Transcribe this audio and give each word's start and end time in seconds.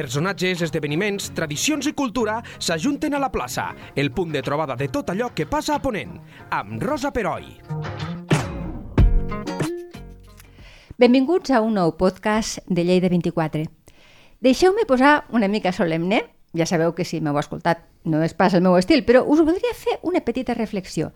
Personatges, 0.00 0.62
esdeveniments, 0.64 1.26
tradicions 1.36 1.84
i 1.84 1.90
cultura 1.92 2.38
s'ajunten 2.56 3.12
a 3.12 3.18
la 3.20 3.28
plaça, 3.28 3.66
el 3.92 4.08
punt 4.16 4.30
de 4.32 4.40
trobada 4.40 4.72
de 4.72 4.86
tot 4.88 5.10
allò 5.12 5.26
que 5.36 5.44
passa 5.44 5.74
a 5.74 5.82
Ponent, 5.84 6.14
amb 6.56 6.80
Rosa 6.80 7.10
Peroi. 7.12 7.50
Benvinguts 10.96 11.52
a 11.52 11.60
un 11.60 11.76
nou 11.76 11.92
podcast 12.00 12.62
de 12.64 12.86
Lleida 12.88 13.10
24. 13.12 13.66
Deixeu-me 14.40 14.86
posar 14.88 15.26
una 15.36 15.52
mica 15.52 15.74
solemne, 15.76 16.22
ja 16.56 16.64
sabeu 16.64 16.96
que 16.96 17.04
si 17.04 17.20
m'heu 17.20 17.36
escoltat 17.36 17.84
no 18.08 18.22
és 18.24 18.32
pas 18.32 18.56
el 18.56 18.64
meu 18.64 18.78
estil, 18.80 19.04
però 19.04 19.26
us 19.28 19.44
voldria 19.44 19.76
fer 19.76 19.98
una 20.00 20.24
petita 20.24 20.56
reflexió. 20.56 21.10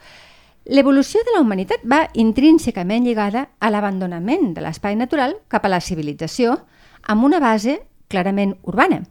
L'evolució 0.68 1.24
de 1.24 1.38
la 1.38 1.40
humanitat 1.40 1.88
va 1.88 2.10
intrínsecament 2.12 3.08
lligada 3.08 3.48
a 3.60 3.72
l'abandonament 3.72 4.52
de 4.52 4.68
l'espai 4.68 4.92
natural 4.92 5.38
cap 5.48 5.64
a 5.64 5.72
la 5.72 5.80
civilització 5.80 6.60
amb 7.08 7.24
una 7.24 7.40
base 7.40 7.80
clarament 8.14 8.54
urbana. 8.62 9.02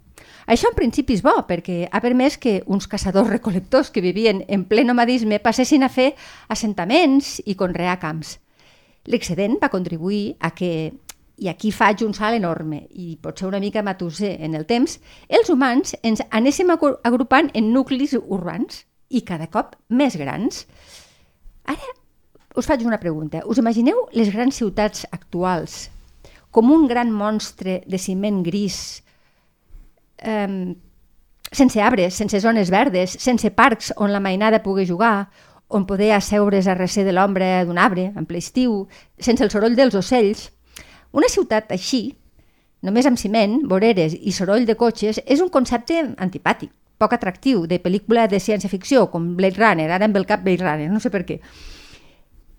Això 0.47 0.69
en 0.71 0.75
principi 0.75 1.15
és 1.15 1.23
bo, 1.23 1.35
perquè 1.47 1.87
ha 1.87 2.01
permès 2.03 2.35
que 2.39 2.61
uns 2.67 2.87
caçadors-recolectors 2.91 3.91
que 3.93 4.03
vivien 4.03 4.43
en 4.47 4.65
ple 4.67 4.83
nomadisme 4.83 5.39
passessin 5.43 5.83
a 5.83 5.91
fer 5.91 6.13
assentaments 6.51 7.37
i 7.45 7.55
conrear 7.59 7.99
camps. 8.01 8.37
L'excedent 9.07 9.57
va 9.61 9.71
contribuir 9.71 10.35
a 10.39 10.51
que, 10.55 10.91
i 11.39 11.49
aquí 11.51 11.71
faig 11.71 12.03
un 12.03 12.15
salt 12.15 12.39
enorme, 12.39 12.83
i 12.91 13.15
pot 13.23 13.39
ser 13.39 13.47
una 13.47 13.61
mica 13.63 13.83
matusser 13.83 14.35
en 14.43 14.55
el 14.59 14.67
temps, 14.67 14.99
els 15.29 15.51
humans 15.51 15.95
ens 16.03 16.23
anéssim 16.31 16.71
agrupant 16.71 17.51
en 17.53 17.71
nuclis 17.73 18.15
urbans 18.19 18.83
i 19.09 19.23
cada 19.23 19.47
cop 19.47 19.77
més 19.89 20.19
grans. 20.19 20.65
Ara 21.63 21.95
us 22.59 22.67
faig 22.67 22.83
una 22.85 22.99
pregunta. 22.99 23.41
Us 23.47 23.57
imagineu 23.57 24.07
les 24.13 24.29
grans 24.31 24.55
ciutats 24.59 25.07
actuals 25.11 25.87
com 26.53 26.69
un 26.71 26.85
gran 26.87 27.09
monstre 27.11 27.81
de 27.89 27.97
ciment 27.97 28.43
gris, 28.45 29.01
eh, 30.21 30.75
sense 31.51 31.81
arbres, 31.81 32.13
sense 32.13 32.39
zones 32.39 32.69
verdes, 32.69 33.17
sense 33.19 33.49
parcs 33.51 33.91
on 33.97 34.13
la 34.13 34.21
mainada 34.21 34.61
pugui 34.61 34.85
jugar, 34.85 35.31
on 35.67 35.87
poder 35.89 36.11
asseure's 36.13 36.67
a 36.69 36.77
recer 36.77 37.03
de 37.07 37.13
l'ombra 37.13 37.65
d'un 37.65 37.81
arbre 37.81 38.11
en 38.13 38.27
ple 38.29 38.37
estiu, 38.37 38.85
sense 39.17 39.41
el 39.41 39.49
soroll 39.49 39.75
dels 39.75 39.97
ocells. 39.97 40.51
Una 41.11 41.29
ciutat 41.29 41.73
així, 41.73 42.13
només 42.85 43.09
amb 43.09 43.17
ciment, 43.17 43.63
voreres 43.69 44.13
i 44.13 44.31
soroll 44.31 44.69
de 44.69 44.77
cotxes, 44.77 45.23
és 45.25 45.41
un 45.41 45.49
concepte 45.49 45.97
antipàtic 46.21 46.69
poc 47.01 47.17
atractiu 47.17 47.65
de 47.67 47.81
pel·lícula 47.81 48.27
de 48.31 48.39
ciència-ficció, 48.39 49.07
com 49.11 49.33
Blade 49.37 49.59
Runner, 49.59 49.89
ara 49.91 50.05
amb 50.07 50.17
el 50.19 50.27
cap 50.29 50.43
Blade 50.45 50.63
Runner, 50.63 50.91
no 50.91 51.01
sé 51.03 51.09
per 51.13 51.25
què. 51.27 51.39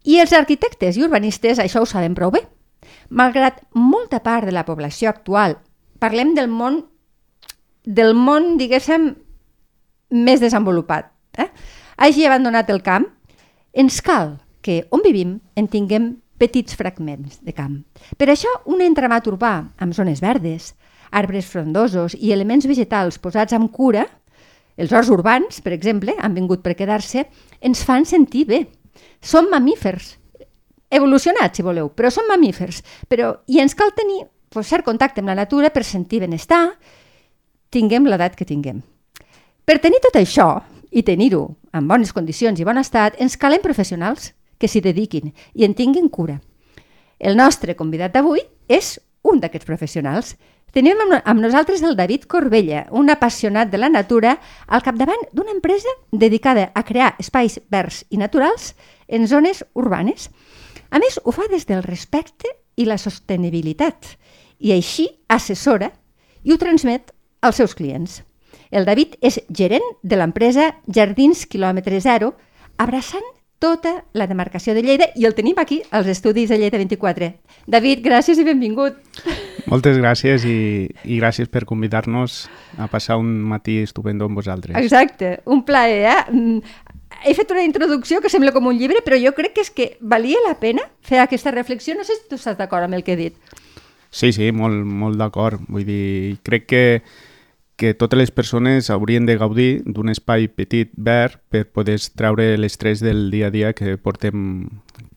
I 0.05 0.19
els 0.21 0.35
arquitectes 0.37 0.99
i 0.99 1.07
urbanistes 1.07 1.63
això 1.63 1.81
ho 1.81 1.89
saben 1.89 2.17
prou 2.19 2.35
bé. 2.35 2.43
Malgrat 3.11 3.63
molta 3.75 4.21
part 4.25 4.47
de 4.49 4.55
la 4.55 4.65
població 4.65 5.11
actual, 5.11 5.59
parlem 6.01 6.35
del 6.35 6.49
món, 6.49 6.83
del 7.85 8.15
món, 8.15 8.55
diguéssim, 8.61 9.13
més 10.15 10.41
desenvolupat, 10.41 11.11
eh? 11.39 11.51
hagi 11.97 12.27
abandonat 12.27 12.71
el 12.71 12.83
camp, 12.83 13.07
ens 13.73 14.01
cal 14.05 14.39
que 14.65 14.85
on 14.95 15.03
vivim 15.05 15.39
en 15.57 15.69
tinguem 15.69 16.15
petits 16.39 16.77
fragments 16.79 17.41
de 17.45 17.53
camp. 17.55 17.83
Per 18.17 18.29
això, 18.31 18.51
un 18.71 18.83
entramat 18.83 19.27
urbà 19.31 19.55
amb 19.79 19.95
zones 19.95 20.23
verdes, 20.25 20.73
arbres 21.15 21.47
frondosos 21.47 22.17
i 22.19 22.33
elements 22.35 22.67
vegetals 22.67 23.21
posats 23.23 23.55
amb 23.55 23.71
cura 23.73 24.07
els 24.77 24.91
horts 24.91 25.11
urbans, 25.15 25.61
per 25.63 25.73
exemple, 25.75 26.15
han 26.19 26.35
vingut 26.35 26.63
per 26.65 26.75
quedar-se, 26.75 27.29
ens 27.63 27.85
fan 27.87 28.07
sentir 28.09 28.45
bé. 28.49 28.65
Som 29.23 29.47
mamífers, 29.53 30.17
evolucionats, 30.95 31.59
si 31.59 31.67
voleu, 31.67 31.91
però 31.91 32.11
som 32.11 32.29
mamífers. 32.31 32.83
Però, 33.11 33.35
I 33.47 33.61
ens 33.65 33.75
cal 33.75 33.93
tenir 33.97 34.23
pues, 34.49 34.69
cert 34.71 34.87
contacte 34.87 35.21
amb 35.21 35.33
la 35.33 35.39
natura 35.43 35.73
per 35.75 35.85
sentir 35.85 36.23
benestar, 36.23 36.69
tinguem 37.75 38.07
l'edat 38.07 38.37
que 38.39 38.47
tinguem. 38.47 38.81
Per 39.65 39.81
tenir 39.83 40.01
tot 40.05 40.17
això 40.21 40.49
i 40.95 41.03
tenir-ho 41.03 41.49
en 41.75 41.89
bones 41.91 42.13
condicions 42.15 42.61
i 42.61 42.67
bon 42.67 42.79
estat, 42.79 43.19
ens 43.19 43.37
calen 43.41 43.63
professionals 43.65 44.33
que 44.59 44.71
s'hi 44.71 44.83
dediquin 44.85 45.33
i 45.55 45.67
en 45.67 45.75
tinguin 45.75 46.09
cura. 46.09 46.39
El 47.19 47.37
nostre 47.39 47.75
convidat 47.75 48.15
d'avui 48.15 48.45
és 48.69 48.99
un 49.25 49.41
d'aquests 49.41 49.67
professionals. 49.67 50.35
Tenim 50.75 50.99
amb 51.01 51.41
nosaltres 51.41 51.83
el 51.87 51.97
David 51.97 52.27
Corbella, 52.31 52.85
un 52.91 53.11
apassionat 53.11 53.71
de 53.71 53.79
la 53.79 53.89
natura, 53.89 54.37
al 54.67 54.83
capdavant 54.83 55.23
d'una 55.33 55.55
empresa 55.55 55.91
dedicada 56.11 56.71
a 56.75 56.83
crear 56.83 57.15
espais 57.23 57.61
verds 57.71 58.03
i 58.11 58.19
naturals 58.19 58.75
en 59.09 59.29
zones 59.31 59.65
urbanes. 59.75 60.31
A 60.95 61.01
més, 61.03 61.19
ho 61.19 61.33
fa 61.35 61.49
des 61.51 61.67
del 61.67 61.83
respecte 61.83 62.47
i 62.79 62.87
la 62.87 63.01
sostenibilitat 63.03 64.15
i 64.63 64.71
així 64.71 65.09
assessora 65.27 65.91
i 66.47 66.55
ho 66.55 66.59
transmet 66.61 67.11
als 67.43 67.59
seus 67.59 67.75
clients. 67.75 68.21
El 68.71 68.87
David 68.87 69.17
és 69.23 69.41
gerent 69.51 69.85
de 70.07 70.19
l'empresa 70.19 70.71
Jardins 70.87 71.49
Kilòmetre 71.51 71.99
Zero, 72.03 72.37
abraçant 72.79 73.27
tota 73.59 74.05
la 74.15 74.29
demarcació 74.31 74.75
de 74.77 74.85
Lleida 74.85 75.09
i 75.19 75.27
el 75.27 75.35
tenim 75.35 75.59
aquí 75.59 75.81
als 75.91 76.07
estudis 76.13 76.51
de 76.53 76.61
Lleida 76.61 76.79
24. 76.79 77.31
David, 77.67 78.03
gràcies 78.05 78.39
i 78.39 78.47
benvingut. 78.47 78.99
Moltes 79.73 79.99
gràcies 79.99 80.45
i, 80.47 80.87
i 81.09 81.19
gràcies 81.19 81.51
per 81.51 81.65
convidar-nos 81.67 82.45
a 82.79 82.87
passar 82.93 83.17
un 83.19 83.31
matí 83.51 83.81
estupendo 83.83 84.29
amb 84.29 84.39
vosaltres. 84.39 84.77
Exacte, 84.79 85.39
un 85.51 85.65
plaer. 85.67 86.13
Eh? 86.13 86.63
He 87.25 87.35
fet 87.35 87.51
una 87.55 87.65
introducció 87.65 88.21
que 88.21 88.31
sembla 88.33 88.53
com 88.53 88.67
un 88.69 88.79
llibre, 88.79 89.01
però 89.05 89.19
jo 89.21 89.35
crec 89.37 89.55
que 89.57 89.65
és 89.65 89.71
que 89.73 89.91
valia 90.01 90.41
la 90.47 90.59
pena 90.61 90.85
fer 91.01 91.23
aquesta 91.23 91.53
reflexió. 91.55 91.97
No 91.97 92.05
sé 92.05 92.19
si 92.19 92.29
tu 92.29 92.37
estàs 92.41 92.59
d'acord 92.61 92.87
amb 92.87 92.99
el 92.99 93.05
que 93.05 93.15
he 93.15 93.21
dit. 93.21 93.55
Sí, 94.15 94.31
sí, 94.33 94.53
molt, 94.53 94.85
molt 94.85 95.19
d'acord. 95.19 95.63
Vull 95.69 95.87
dir, 95.89 96.37
crec 96.47 96.69
que 96.71 96.85
que 97.77 97.95
totes 97.95 98.19
les 98.19 98.31
persones 98.31 98.91
haurien 98.91 99.27
de 99.27 99.37
gaudir 99.37 99.83
d'un 99.85 100.11
espai 100.13 100.47
petit, 100.47 100.93
verd, 100.95 101.41
per 101.51 101.65
poder 101.75 101.97
treure 102.15 102.53
l'estrès 102.59 103.03
del 103.03 103.31
dia 103.33 103.49
a 103.51 103.55
dia 103.55 103.73
que 103.75 103.97
portem 103.99 104.69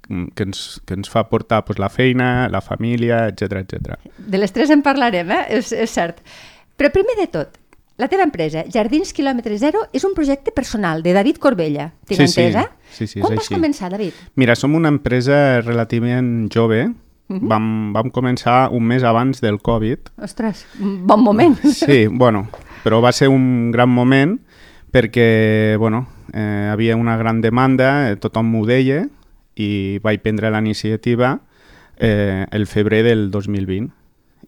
que 0.08 0.48
ens, 0.48 0.82
que 0.88 0.96
ens 0.98 1.12
fa 1.12 1.28
portar 1.30 1.64
pues, 1.66 1.80
la 1.80 1.90
feina, 1.90 2.48
la 2.50 2.62
família, 2.62 3.28
etc 3.28 3.62
etc. 3.62 3.98
De 4.18 4.40
l'estrès 4.40 4.72
en 4.74 4.82
parlarem, 4.82 5.30
eh? 5.36 5.44
és, 5.60 5.72
és 5.76 5.92
cert. 5.92 6.24
Però 6.78 6.90
primer 6.94 7.18
de 7.20 7.28
tot, 7.34 7.60
la 7.98 8.08
teva 8.08 8.24
empresa, 8.24 8.64
Jardins 8.72 9.12
Kilòmetre 9.14 9.58
Zero, 9.58 9.80
és 9.94 10.04
un 10.06 10.14
projecte 10.14 10.52
personal 10.54 11.02
de 11.04 11.14
David 11.14 11.40
Corbella, 11.42 11.92
tinc 12.06 12.22
sí, 12.22 12.28
entès, 12.28 12.56
eh? 12.56 12.68
Sí, 12.94 13.08
sí, 13.08 13.20
Com 13.20 13.34
vas 13.36 13.46
així. 13.48 13.56
començar, 13.56 13.90
David? 13.90 14.14
Mira, 14.36 14.56
som 14.56 14.76
una 14.76 14.90
empresa 14.90 15.62
relativament 15.62 16.48
jove, 16.54 16.94
Uh 17.30 17.36
-huh. 17.36 17.48
vam, 17.50 17.92
vam 17.92 18.10
començar 18.10 18.70
un 18.72 18.86
mes 18.88 19.04
abans 19.04 19.42
del 19.42 19.60
Covid. 19.60 19.98
Ostres, 20.24 20.66
bon 20.80 21.22
moment. 21.22 21.58
Sí, 21.66 22.08
bueno, 22.08 22.48
però 22.86 23.02
va 23.04 23.12
ser 23.12 23.28
un 23.28 23.70
gran 23.70 23.90
moment 23.90 24.40
perquè, 24.94 25.76
bueno, 25.78 26.08
eh, 26.34 26.70
havia 26.72 26.96
una 26.96 27.18
gran 27.18 27.42
demanda, 27.42 28.10
eh, 28.12 28.16
tothom 28.16 28.46
m'ho 28.50 28.66
deia, 28.66 29.10
i 29.56 30.00
vaig 30.02 30.22
prendre 30.22 30.50
la 30.50 30.60
iniciativa 30.60 31.42
eh, 31.98 32.46
el 32.52 32.66
febrer 32.66 33.04
del 33.04 33.30
2020 33.30 33.92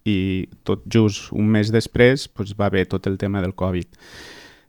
i 0.06 0.48
tot 0.64 0.84
just 0.92 1.32
un 1.34 1.48
mes 1.50 1.72
després 1.72 2.28
pues, 2.28 2.56
va 2.60 2.68
haver 2.68 2.86
tot 2.88 3.08
el 3.08 3.18
tema 3.18 3.42
del 3.42 3.54
Covid. 3.56 3.88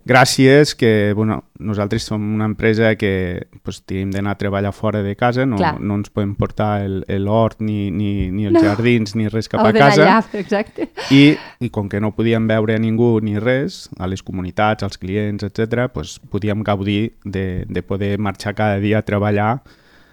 Gràcies 0.02 0.74
que 0.74 1.12
bueno, 1.14 1.44
nosaltres 1.58 2.06
som 2.08 2.22
una 2.34 2.46
empresa 2.48 2.94
que 2.96 3.48
pues, 3.62 3.82
tenim 3.84 4.08
d'anar 4.14 4.32
a 4.32 4.38
treballar 4.40 4.72
fora 4.72 5.02
de 5.04 5.12
casa, 5.14 5.44
no, 5.44 5.58
Clar. 5.60 5.74
no 5.78 5.98
ens 6.00 6.08
podem 6.08 6.32
portar 6.40 6.86
l'hort 7.20 7.60
ni, 7.60 7.90
ni, 7.92 8.30
ni 8.32 8.46
els 8.48 8.56
No. 8.56 8.62
jardins 8.64 9.12
ni 9.14 9.28
res 9.28 9.46
cap 9.52 9.60
Heu 9.60 9.68
a 9.68 9.72
casa. 9.76 10.06
allà, 10.06 10.22
exacte. 10.40 10.88
I, 11.12 11.36
I 11.60 11.68
com 11.68 11.88
que 11.92 12.00
no 12.00 12.14
podíem 12.16 12.48
veure 12.48 12.74
a 12.74 12.80
ningú 12.80 13.20
ni 13.20 13.36
res, 13.38 13.90
a 14.00 14.08
les 14.08 14.22
comunitats, 14.24 14.82
als 14.82 14.96
clients, 14.96 15.44
etc., 15.44 15.90
pues, 15.92 16.16
podíem 16.32 16.64
gaudir 16.64 17.12
de, 17.24 17.66
de 17.68 17.82
poder 17.82 18.18
marxar 18.18 18.54
cada 18.54 18.80
dia 18.80 18.98
a 18.98 19.04
treballar 19.04 19.60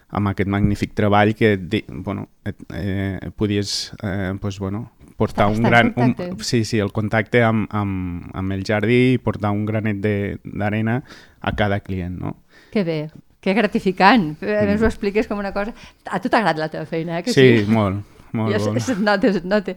amb 0.09 0.27
aquest 0.29 0.47
magnífic 0.51 0.93
treball 0.95 1.33
que 1.35 1.55
bueno, 1.89 2.27
et, 2.45 2.55
eh, 2.75 3.31
podies 3.35 3.93
eh, 4.03 4.33
pues, 4.39 4.59
bueno, 4.59 4.91
portar 5.17 5.47
un 5.47 5.61
gran... 5.63 5.93
Un, 5.97 6.15
sí, 6.45 6.63
sí, 6.63 6.77
el 6.79 6.91
contacte 6.93 7.41
amb, 7.43 7.67
amb, 7.73 8.29
amb 8.37 8.51
el 8.53 8.63
jardí 8.63 9.13
i 9.15 9.17
portar 9.17 9.51
un 9.51 9.65
granet 9.65 9.97
de- 10.03 10.37
d'arena 10.43 11.01
a 11.41 11.55
cada 11.55 11.79
client, 11.81 12.19
no? 12.21 12.35
Que 12.71 12.83
bé, 12.83 13.09
que 13.41 13.53
gratificant. 13.53 14.35
A 14.43 14.65
més, 14.67 14.81
ho 14.81 14.85
expliques 14.85 15.27
com 15.27 15.39
una 15.39 15.51
cosa... 15.53 15.73
A 16.05 16.19
tu 16.21 16.29
t'agrada 16.29 16.59
la 16.59 16.69
teva 16.69 16.85
feina, 16.85 17.17
eh? 17.19 17.23
Que 17.23 17.33
Sí, 17.33 17.65
molt, 17.67 18.03
molt 18.33 18.53
Ja 18.53 18.59
bon. 18.63 18.79
se't 18.79 18.99
nota, 19.01 19.31
se't 19.33 19.45
nota. 19.49 19.73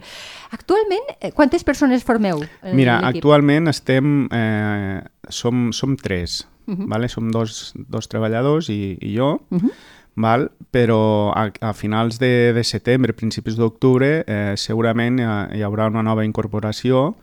Actualment, 0.51 1.07
eh, 1.21 1.33
quantes 1.33 1.65
persones 1.65 2.05
formeu? 2.05 2.43
en 2.63 2.77
Mira, 2.77 2.99
actualment 3.09 3.69
estem... 3.69 4.29
Eh, 4.33 5.01
som, 5.29 5.73
som 5.73 5.97
tres, 5.97 6.47
Uh 6.71 6.77
-huh. 6.77 6.87
vale? 6.87 7.09
som 7.09 7.31
dos, 7.33 7.73
dos 7.75 8.07
treballadors 8.09 8.69
i, 8.71 8.97
i 9.01 9.17
jo, 9.17 9.41
Uh 9.51 9.59
-huh. 9.59 9.71
Val? 10.17 10.51
però 10.71 11.33
a, 11.35 11.49
a 11.67 11.73
finals 11.75 12.21
de, 12.21 12.53
de 12.55 12.63
setembre, 12.63 13.13
principis 13.13 13.57
d'octubre, 13.59 14.23
eh, 14.27 14.55
segurament 14.57 15.19
hi, 15.19 15.25
ha, 15.27 15.49
hi 15.59 15.63
haurà 15.67 15.89
una 15.91 16.03
nova 16.07 16.23
incorporació 16.25 17.17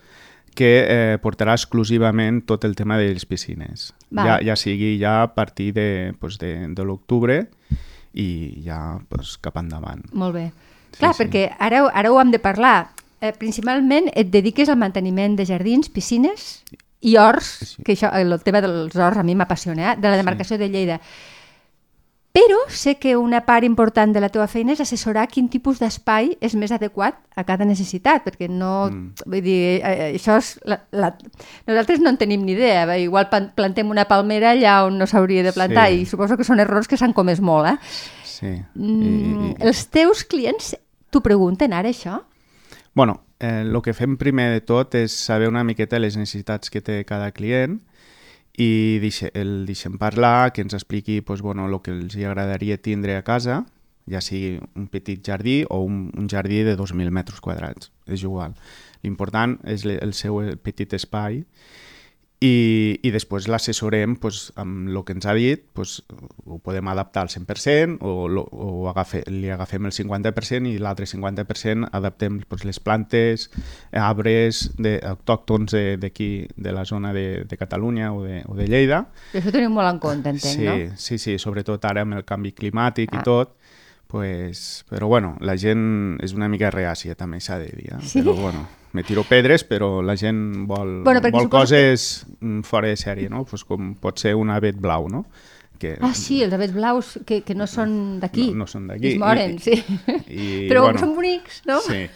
que 0.58 0.72
eh, 0.90 1.18
portarà 1.24 1.54
exclusivament 1.56 2.42
tot 2.50 2.66
el 2.66 2.76
tema 2.76 2.98
de 2.98 3.14
les 3.14 3.26
piscines. 3.26 3.94
Ja, 4.12 4.40
ja 4.44 4.56
sigui 4.60 4.98
ja 5.00 5.22
a 5.24 5.30
partir 5.36 5.72
de, 5.78 6.14
pues, 6.20 6.40
de, 6.42 6.68
de 6.76 6.84
l'octubre 6.84 7.46
i 8.18 8.64
ja 8.66 8.98
pues, 9.08 9.38
cap 9.40 9.56
endavant. 9.62 10.02
Molt 10.12 10.36
bé. 10.36 10.46
Sí, 10.92 11.00
Clar, 11.00 11.14
sí. 11.14 11.22
perquè 11.24 11.46
ara, 11.60 11.86
ara 11.94 12.12
ho 12.12 12.20
hem 12.20 12.32
de 12.36 12.40
parlar. 12.44 12.90
eh, 13.22 13.32
principalment 13.34 14.12
et 14.14 14.28
dediques 14.30 14.70
al 14.70 14.78
manteniment 14.78 15.36
de 15.40 15.46
jardins, 15.46 15.88
piscines 15.90 16.64
i 17.02 17.16
horts, 17.18 17.48
Sí. 17.78 17.84
que 17.84 17.94
això, 17.96 18.12
el 18.14 18.36
tema 18.44 18.60
dels 18.62 18.94
horts 18.96 19.18
a 19.18 19.24
mi 19.24 19.34
m'apassiona, 19.36 19.94
eh? 19.94 19.96
de 19.98 20.10
la 20.12 20.18
demarcació 20.18 20.58
de 20.58 20.70
Lleida. 20.70 21.00
Però 22.38 22.58
sé 22.70 22.96
que 23.02 23.16
una 23.18 23.40
part 23.48 23.66
important 23.66 24.12
de 24.14 24.22
la 24.22 24.30
teva 24.30 24.46
feina 24.52 24.76
és 24.76 24.82
assessorar 24.84 25.26
quin 25.32 25.48
tipus 25.50 25.80
d'espai 25.82 26.36
és 26.44 26.54
més 26.54 26.70
adequat 26.76 27.18
a 27.34 27.44
cada 27.48 27.66
necessitat, 27.66 28.22
perquè 28.28 28.46
no... 28.52 28.92
Mm. 28.92 29.26
Vull 29.26 29.42
dir, 29.42 29.58
eh, 29.82 30.12
això 30.12 30.38
és... 30.38 30.52
La, 30.70 30.78
la... 30.94 31.10
Nosaltres 31.66 32.04
no 32.04 32.14
en 32.14 32.20
tenim 32.22 32.46
ni 32.46 32.54
idea. 32.54 32.86
Igual 33.02 33.32
plantem 33.58 33.90
una 33.90 34.06
palmera 34.06 34.54
allà 34.54 34.84
on 34.86 35.02
no 35.02 35.10
s'hauria 35.10 35.42
de 35.48 35.56
plantar 35.56 35.90
Sí. 35.90 36.04
i 36.04 36.06
suposo 36.06 36.38
que 36.38 36.46
són 36.46 36.62
errors 36.62 36.88
que 36.88 36.98
s'han 37.00 37.16
comès 37.18 37.42
molt, 37.42 37.72
eh? 37.74 37.78
Sí. 38.28 38.54
Mm, 38.76 39.02
I, 39.02 39.50
i, 39.50 39.54
els 39.66 39.88
teus 39.90 40.22
clients 40.30 40.76
t'ho 41.10 41.24
pregunten 41.26 41.74
ara, 41.74 41.90
això? 41.90 42.22
Bueno, 42.94 43.24
eh, 43.40 43.64
el 43.66 43.82
que 43.82 43.98
fem 43.98 44.18
primer 44.18 44.52
de 44.54 44.62
tot 44.62 44.94
és 45.00 45.14
saber 45.14 45.50
una 45.50 45.66
miqueta 45.66 45.98
les 45.98 46.18
necessitats 46.18 46.70
que 46.70 46.82
té 46.86 47.02
cada 47.06 47.32
client 47.34 47.80
i 48.58 48.98
deixe, 49.00 49.30
el 49.38 49.66
deixem 49.70 50.00
parlar, 50.02 50.52
que 50.52 50.66
ens 50.66 50.74
expliqui 50.74 51.22
pues, 51.22 51.44
bueno, 51.46 51.68
el 51.70 51.78
que 51.86 51.94
els 51.94 52.18
hi 52.18 52.26
agradaria 52.26 52.80
tindre 52.82 53.16
a 53.16 53.24
casa, 53.24 53.62
ja 54.10 54.22
sigui 54.24 54.58
un 54.76 54.88
petit 54.90 55.22
jardí 55.22 55.62
o 55.70 55.82
un, 55.86 56.08
un 56.18 56.30
jardí 56.32 56.64
de 56.66 56.78
2.000 56.80 57.14
metres 57.14 57.42
quadrats, 57.44 57.92
és 58.08 58.24
igual. 58.26 58.56
L'important 59.06 59.60
és 59.68 59.86
el 59.86 60.16
seu 60.18 60.42
petit 60.64 60.96
espai 60.98 61.44
i, 62.40 63.00
i 63.02 63.10
després 63.10 63.48
l'assessorem 63.50 64.14
pues, 64.22 64.52
amb 64.62 64.92
el 64.92 65.00
que 65.08 65.16
ens 65.16 65.26
ha 65.26 65.34
dit, 65.34 65.64
pues, 65.74 66.04
ho 66.46 66.60
podem 66.62 66.86
adaptar 66.92 67.24
al 67.26 67.30
100% 67.34 67.98
o, 68.06 68.28
lo, 68.30 68.44
o 68.54 68.86
agafe, 68.92 69.24
li 69.34 69.50
agafem 69.50 69.88
el 69.90 69.96
50% 69.96 70.70
i 70.70 70.78
l'altre 70.78 71.08
50% 71.10 71.90
adaptem 71.98 72.38
pues, 72.48 72.64
les 72.64 72.80
plantes, 72.80 73.48
arbres 73.92 74.68
de, 74.78 75.00
autòctons 75.02 75.74
de- 75.74 75.98
d'aquí, 75.98 76.48
de, 76.56 76.72
la 76.78 76.86
zona 76.86 77.12
de, 77.14 77.44
de 77.50 77.58
Catalunya 77.58 78.14
o 78.14 78.22
de, 78.24 78.44
o 78.46 78.54
de 78.54 78.68
Lleida. 78.70 79.08
I 79.34 79.42
això 79.42 79.50
ho 79.50 79.58
teniu 79.58 79.74
molt 79.74 79.90
en 79.96 80.00
compte, 80.06 80.30
entenc, 80.38 80.60
sí, 80.62 80.66
no? 80.70 80.78
sí, 80.96 81.18
sí, 81.18 81.40
sobretot 81.42 81.90
ara 81.90 82.06
amb 82.06 82.20
el 82.22 82.26
canvi 82.28 82.54
climàtic 82.54 83.14
Ah. 83.18 83.22
i 83.22 83.24
tot, 83.26 83.56
pues, 84.08 84.86
però 84.90 85.08
bueno, 85.10 85.36
la 85.42 85.58
gent 85.58 86.20
és 86.24 86.32
una 86.38 86.48
mica 86.48 86.70
reàcia, 86.72 87.16
també 87.18 87.42
s'ha 87.42 87.58
de 87.60 87.72
dir. 87.76 87.94
Eh? 87.98 88.02
Sí? 88.06 88.22
Però 88.22 88.36
bueno, 88.38 88.68
me 88.96 89.04
tiro 89.04 89.24
pedres, 89.28 89.66
però 89.68 90.02
la 90.02 90.16
gent 90.18 90.66
vol, 90.68 91.02
Bueno, 91.04 91.20
vol 91.32 91.50
coses 91.52 92.26
mm, 92.27 92.27
fora 92.64 92.88
de 92.88 92.98
sèrie, 92.98 93.30
no? 93.30 93.44
Pues 93.46 93.64
com 93.66 93.96
pot 93.96 94.20
ser 94.20 94.36
un 94.36 94.50
avet 94.54 94.76
blau, 94.80 95.08
no? 95.10 95.26
Que, 95.78 95.96
Ah, 96.02 96.14
sí, 96.18 96.42
els 96.42 96.54
abets 96.54 96.74
blaus 96.74 97.20
que, 97.26 97.44
que 97.46 97.54
no 97.54 97.68
són 97.68 98.20
d'aquí. 98.20 98.48
No- 98.52 98.64
no 98.64 98.68
són 98.68 98.88
d'aquí. 98.90 99.12
Es 99.14 99.20
moren, 99.22 99.56
I- 99.56 99.60
sí. 99.60 99.76
i, 100.28 100.48
Però 100.72 100.82
bueno, 100.88 101.00
són 101.00 101.14
bonics, 101.16 101.62
no? 101.68 101.80
Sí. 101.86 102.08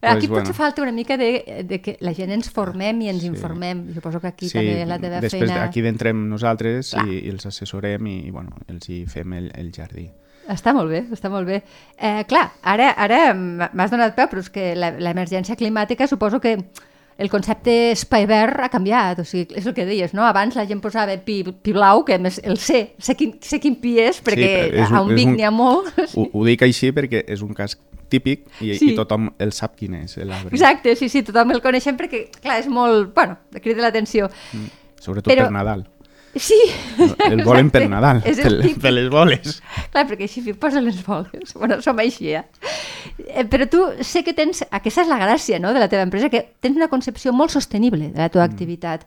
Aquí 0.00 0.28
Pues, 0.28 0.38
potser 0.46 0.52
bueno. 0.52 0.54
falta 0.54 0.82
una 0.82 0.92
mica 0.92 1.16
de, 1.18 1.64
de 1.66 1.80
que 1.82 1.96
la 2.00 2.12
gent 2.14 2.30
ens 2.30 2.48
formem 2.54 3.00
i 3.02 3.08
ens 3.10 3.24
informem. 3.26 3.88
Suposo 3.92 4.20
que 4.22 4.28
aquí 4.30 4.48
també 4.48 4.84
la 4.86 4.96
teva 5.02 5.18
després 5.20 5.48
feina... 5.50 5.64
aquí 5.66 5.82
d'entrem 5.82 6.20
nosaltres 6.30 6.92
Clar. 6.94 7.02
i, 7.10 7.18
i 7.26 7.32
els 7.34 7.44
assessorem 7.50 8.06
i, 8.06 8.30
bueno, 8.30 8.54
els 8.70 8.88
hi 8.88 9.00
fem 9.10 9.32
el, 9.34 9.50
el 9.58 9.72
jardí. 9.74 10.06
Està 10.48 10.72
molt 10.72 10.88
bé, 10.88 11.02
està 11.12 11.28
molt 11.28 11.44
bé. 11.50 11.58
Eh, 11.98 12.22
clar, 12.30 12.46
ara, 12.62 12.92
ara 12.96 13.34
m'has 13.34 13.90
donat 13.90 14.14
peu, 14.16 14.30
però 14.30 14.40
és 14.40 14.48
que 14.54 14.70
la- 14.78 14.94
l'emergència 14.96 15.58
climàtica 15.60 16.06
suposo 16.08 16.38
que 16.40 16.54
el 17.18 17.28
concepte 17.28 17.90
espai 17.92 18.26
verd 18.30 18.60
ha 18.62 18.68
canviat, 18.70 19.18
o 19.18 19.24
sigui, 19.26 19.56
és 19.58 19.66
el 19.66 19.74
que 19.74 19.84
deies, 19.84 20.14
no? 20.14 20.22
Abans 20.24 20.54
la 20.54 20.64
gent 20.68 20.80
posava 20.80 21.16
pi, 21.26 21.40
pi 21.42 21.72
blau, 21.74 22.04
que 22.06 22.16
més 22.22 22.38
el 22.44 22.56
sé, 22.62 22.94
sé 23.02 23.16
quin, 23.18 23.34
sé 23.42 23.58
quin 23.60 23.74
pi 23.82 23.96
és, 23.98 24.20
perquè 24.22 24.70
però 24.70 24.84
és 24.84 24.90
un- 24.90 24.96
a 24.96 25.02
un 25.02 25.14
Vic 25.16 25.28
n'hi 25.34 25.42
ha 25.42 25.50
molt. 25.50 25.90
Ho, 26.14 26.28
ho 26.32 26.44
dic 26.46 26.62
així 26.62 26.92
perquè 26.94 27.24
és 27.26 27.42
un 27.42 27.52
cas 27.58 27.76
típic 28.08 28.46
i, 28.62 28.72
Sí. 28.78 28.92
i 28.92 28.96
tothom 28.96 29.32
el 29.38 29.50
sap 29.52 29.74
quin 29.76 29.94
és 29.98 30.16
l'arbre. 30.16 30.54
Exacte, 30.54 30.94
sí, 30.96 31.08
sí, 31.10 31.22
tothom 31.22 31.50
el 31.50 31.60
coneixem 31.60 31.96
perquè, 31.98 32.28
clar, 32.40 32.60
és 32.60 32.68
molt, 32.68 33.12
bueno, 33.14 33.36
crida 33.60 33.82
l'atenció. 33.82 34.30
Sobretot 35.00 35.32
Però- 35.32 35.44
per 35.48 35.52
Nadal. 35.52 35.86
Sí, 36.36 36.58
El 37.24 37.42
volen 37.42 37.70
per 37.72 37.86
Nadal, 37.88 38.20
És 38.28 38.36
per, 38.38 38.50
el 38.50 38.60
típic. 38.62 38.82
per 38.82 38.92
les 38.92 39.08
boles. 39.10 39.56
Clar, 39.92 40.04
perquè 40.10 40.28
així 40.28 40.42
posa 40.60 40.82
les 40.84 41.00
boles. 41.06 41.54
Bueno, 41.56 41.80
som 41.82 41.98
així, 41.98 42.34
eh? 42.36 42.44
eh? 43.26 43.46
Però 43.48 43.66
tu 43.70 43.82
sé 44.06 44.22
que 44.26 44.34
tens... 44.36 44.62
Aquesta 44.70 45.02
és 45.06 45.10
la 45.10 45.18
gràcia 45.20 45.58
no, 45.62 45.72
de 45.74 45.82
la 45.82 45.88
teva 45.88 46.04
empresa, 46.06 46.30
que 46.32 46.44
tens 46.60 46.76
una 46.76 46.90
concepció 46.92 47.32
molt 47.32 47.54
sostenible 47.54 48.12
de 48.12 48.20
la 48.20 48.28
teva 48.28 48.44
activitat. 48.44 49.06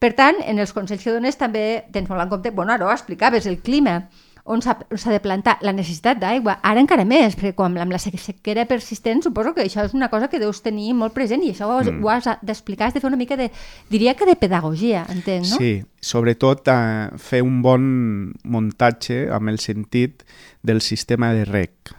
Per 0.00 0.14
tant, 0.16 0.40
en 0.48 0.58
els 0.58 0.72
consells 0.72 1.04
que 1.04 1.12
dones 1.12 1.36
també 1.36 1.84
tens 1.92 2.08
molt 2.10 2.24
en 2.24 2.32
compte... 2.32 2.52
Bueno, 2.56 2.72
ara 2.74 2.88
ho 2.88 2.92
explicaves, 2.92 3.46
el 3.46 3.60
clima, 3.60 4.08
on 4.50 4.60
s'ha 4.62 4.74
de 5.14 5.20
plantar, 5.22 5.58
la 5.62 5.72
necessitat 5.72 6.18
d'aigua, 6.18 6.56
ara 6.66 6.82
encara 6.82 7.04
més, 7.06 7.36
perquè 7.38 7.54
quan 7.54 7.76
amb 7.78 7.94
la 7.94 8.00
sequera 8.02 8.66
persistent 8.66 9.22
suposo 9.22 9.54
que 9.54 9.62
això 9.62 9.84
és 9.86 9.94
una 9.94 10.08
cosa 10.10 10.26
que 10.28 10.40
deus 10.42 10.60
tenir 10.64 10.92
molt 10.98 11.14
present 11.14 11.44
i 11.46 11.52
això 11.54 11.70
Mm. 11.70 12.02
ho 12.02 12.10
has 12.10 12.26
d'explicar, 12.42 12.88
has 12.88 12.94
de 12.94 13.00
fer 13.00 13.08
una 13.08 13.16
mica 13.20 13.36
de... 13.38 13.50
diria 13.88 14.14
que 14.18 14.26
de 14.26 14.34
pedagogia, 14.36 15.06
entenc, 15.08 15.46
no? 15.46 15.56
Sí, 15.56 15.84
sobretot 16.00 16.66
eh, 16.68 17.08
fer 17.16 17.42
un 17.46 17.62
bon 17.62 18.32
muntatge 18.44 19.28
amb 19.30 19.48
el 19.48 19.58
sentit 19.62 20.24
del 20.62 20.80
sistema 20.80 21.32
de 21.32 21.44
rec. 21.44 21.94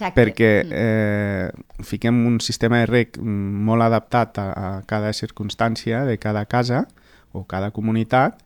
Exacte. 0.00 0.16
perquè 0.16 0.64
Mm. 0.64 0.72
eh, 0.72 1.50
fiquem 1.84 2.26
un 2.26 2.40
sistema 2.40 2.78
de 2.80 2.86
rec 2.86 3.18
molt 3.20 3.82
adaptat 3.82 4.38
a, 4.38 4.46
a 4.52 4.82
cada 4.88 5.12
circumstància 5.12 6.04
de 6.08 6.16
cada 6.18 6.46
casa 6.46 6.86
o 7.32 7.44
cada 7.44 7.70
comunitat, 7.70 8.38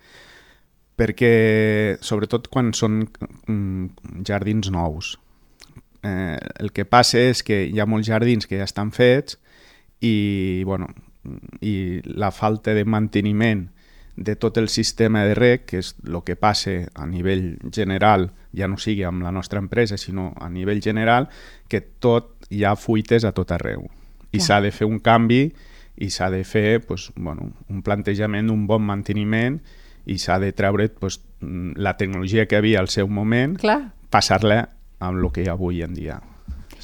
perquè 0.97 1.99
sobretot 2.05 2.49
quan 2.53 2.73
són 2.77 3.03
mm, 3.05 4.23
jardins 4.27 4.71
nous. 4.71 5.15
Eh, 6.05 6.39
el 6.61 6.71
que 6.77 6.85
passa 6.85 7.19
és 7.19 7.43
que 7.43 7.65
hi 7.67 7.81
ha 7.81 7.89
molts 7.89 8.11
jardins 8.11 8.47
que 8.47 8.61
ja 8.61 8.69
estan 8.69 8.93
fets 8.93 9.39
i, 10.05 10.63
bueno, 10.69 10.91
i 11.65 12.03
la 12.05 12.31
falta 12.31 12.75
de 12.77 12.85
manteniment 12.85 13.69
de 14.17 14.37
tot 14.37 14.59
el 14.59 14.69
sistema 14.69 15.25
de 15.25 15.35
rec, 15.35 15.65
que 15.67 15.81
és 15.83 15.95
el 16.07 16.21
que 16.23 16.37
passa 16.39 16.77
a 16.95 17.07
nivell 17.11 17.57
general, 17.75 18.29
ja 18.55 18.69
no 18.71 18.79
sigui 18.79 19.03
amb 19.03 19.25
la 19.27 19.33
nostra 19.35 19.59
empresa, 19.59 19.99
sinó 19.99 20.33
a 20.39 20.49
nivell 20.49 20.83
general, 20.83 21.29
que 21.69 21.81
tot 21.81 22.47
hi 22.51 22.63
ha 22.63 22.77
fuites 22.79 23.25
a 23.25 23.33
tot 23.35 23.51
arreu. 23.57 23.89
I 24.31 24.43
s'ha 24.43 24.61
de 24.63 24.71
fer 24.75 24.87
un 24.87 25.01
canvi 25.03 25.49
i 26.03 26.11
s'ha 26.11 26.29
de 26.31 26.43
fer 26.47 26.81
pues, 26.87 27.11
bueno, 27.17 27.51
un 27.71 27.83
plantejament 27.83 28.51
d'un 28.51 28.67
bon 28.67 28.83
manteniment 28.83 29.61
i 30.07 30.19
s'ha 30.19 30.39
de 30.39 30.53
treure 30.53 30.89
pues, 30.89 31.21
la 31.41 31.97
tecnologia 31.97 32.47
que 32.47 32.57
havia 32.57 32.81
al 32.81 32.89
seu 32.89 33.09
moment, 33.09 33.57
passar-la 34.11 34.69
amb 35.01 35.19
el 35.21 35.31
que 35.33 35.43
hi 35.45 35.49
ha 35.49 35.53
avui 35.57 35.83
en 35.83 35.95
dia. 35.95 36.21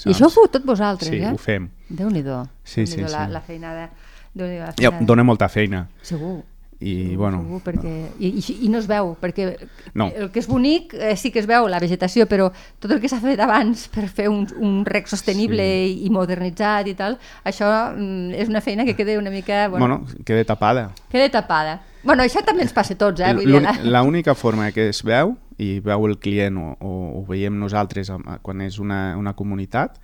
I 0.07 0.15
això 0.15 0.27
ho 0.29 0.33
feu 0.33 0.47
tot 0.49 0.65
vosaltres, 0.65 1.11
Sí, 1.13 1.19
eh? 1.21 1.29
ho 1.33 1.37
fem. 1.37 1.69
Déu-n'hi-do. 1.89 2.43
Sí, 2.65 2.87
sí, 2.87 2.97
Déu-n'hi-do 2.97 3.13
la, 3.13 3.27
sí. 3.27 3.33
la 3.33 3.41
feinada. 3.45 3.91
Déu-n'hi-do 4.33 4.65
la 4.65 4.71
Ja, 4.73 4.89
feinada. 4.91 5.05
dona 5.07 5.25
molta 5.25 5.49
feina. 5.53 5.89
Segur. 6.03 6.41
I, 6.81 6.95
Segur, 7.11 7.17
bueno, 7.19 7.43
segur, 7.43 7.59
perquè... 7.61 7.91
I, 8.25 8.29
i, 8.41 8.55
I 8.65 8.69
no 8.73 8.79
es 8.81 8.87
veu, 8.89 9.11
perquè 9.21 9.51
No. 9.93 10.07
el 10.17 10.31
que 10.33 10.41
és 10.41 10.47
bonic 10.49 10.95
eh, 10.97 11.13
sí 11.21 11.29
que 11.31 11.43
es 11.43 11.47
veu, 11.47 11.67
la 11.69 11.79
vegetació, 11.79 12.25
però 12.27 12.47
tot 12.81 12.91
el 12.95 13.03
que 13.03 13.09
s'ha 13.13 13.19
fet 13.21 13.39
abans 13.45 13.83
per 13.93 14.07
fer 14.09 14.31
un, 14.33 14.47
un 14.57 14.87
rec 14.89 15.07
sostenible 15.13 15.61
Sí. 15.61 15.99
i, 16.01 16.07
i 16.07 16.11
modernitzat 16.11 16.89
i 16.89 16.95
tal, 16.97 17.19
això 17.45 17.69
mm, 17.93 18.33
és 18.41 18.49
una 18.49 18.63
feina 18.65 18.87
que 18.89 18.97
queda 18.97 19.19
una 19.21 19.29
mica... 19.29 19.69
Bueno, 19.69 19.99
bueno, 20.01 20.25
queda 20.25 20.45
tapada. 20.49 20.87
Queda 21.13 21.29
tapada. 21.29 21.83
Bueno, 22.03 22.23
això 22.25 22.41
també 22.47 22.63
ens 22.65 22.73
passa 22.73 22.95
a 22.95 22.99
tots, 23.01 23.21
eh? 23.21 23.33
L'únic- 23.37 23.83
L'única 23.85 24.35
forma 24.35 24.71
que 24.73 24.89
es 24.89 25.03
veu, 25.05 25.35
i 25.61 25.81
veu 25.85 26.07
el 26.09 26.17
client 26.19 26.57
o, 26.57 26.71
o 26.81 26.93
ho 27.21 27.25
veiem 27.29 27.59
nosaltres 27.61 28.09
quan 28.43 28.61
és 28.65 28.79
una, 28.81 29.17
una 29.21 29.35
comunitat, 29.37 29.99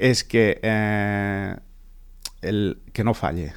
és 0.00 0.24
que, 0.26 0.58
eh, 0.62 1.54
el, 2.42 2.78
que 2.92 3.04
no 3.04 3.14
falle. 3.14 3.52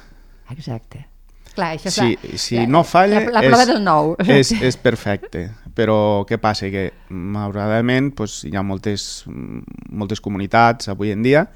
Exacte. 0.54 1.06
Clar, 1.54 1.72
això 1.76 1.86
és 1.90 1.94
Si, 1.94 2.14
la, 2.14 2.38
si 2.38 2.56
la, 2.58 2.66
no 2.66 2.82
falla, 2.86 3.20
La, 3.28 3.40
la 3.40 3.42
prova 3.46 3.62
és, 3.62 3.68
del 3.70 3.82
nou. 3.84 4.14
és, 4.26 4.50
és 4.70 4.76
perfecte. 4.76 5.48
Però 5.74 6.22
què 6.28 6.38
passa? 6.42 6.66
Que 6.70 6.88
malauradament 7.10 8.12
pues, 8.14 8.40
hi 8.46 8.54
ha 8.58 8.62
moltes, 8.62 9.24
moltes 9.90 10.20
comunitats 10.22 10.90
avui 10.90 11.10
en 11.14 11.22
dia 11.26 11.46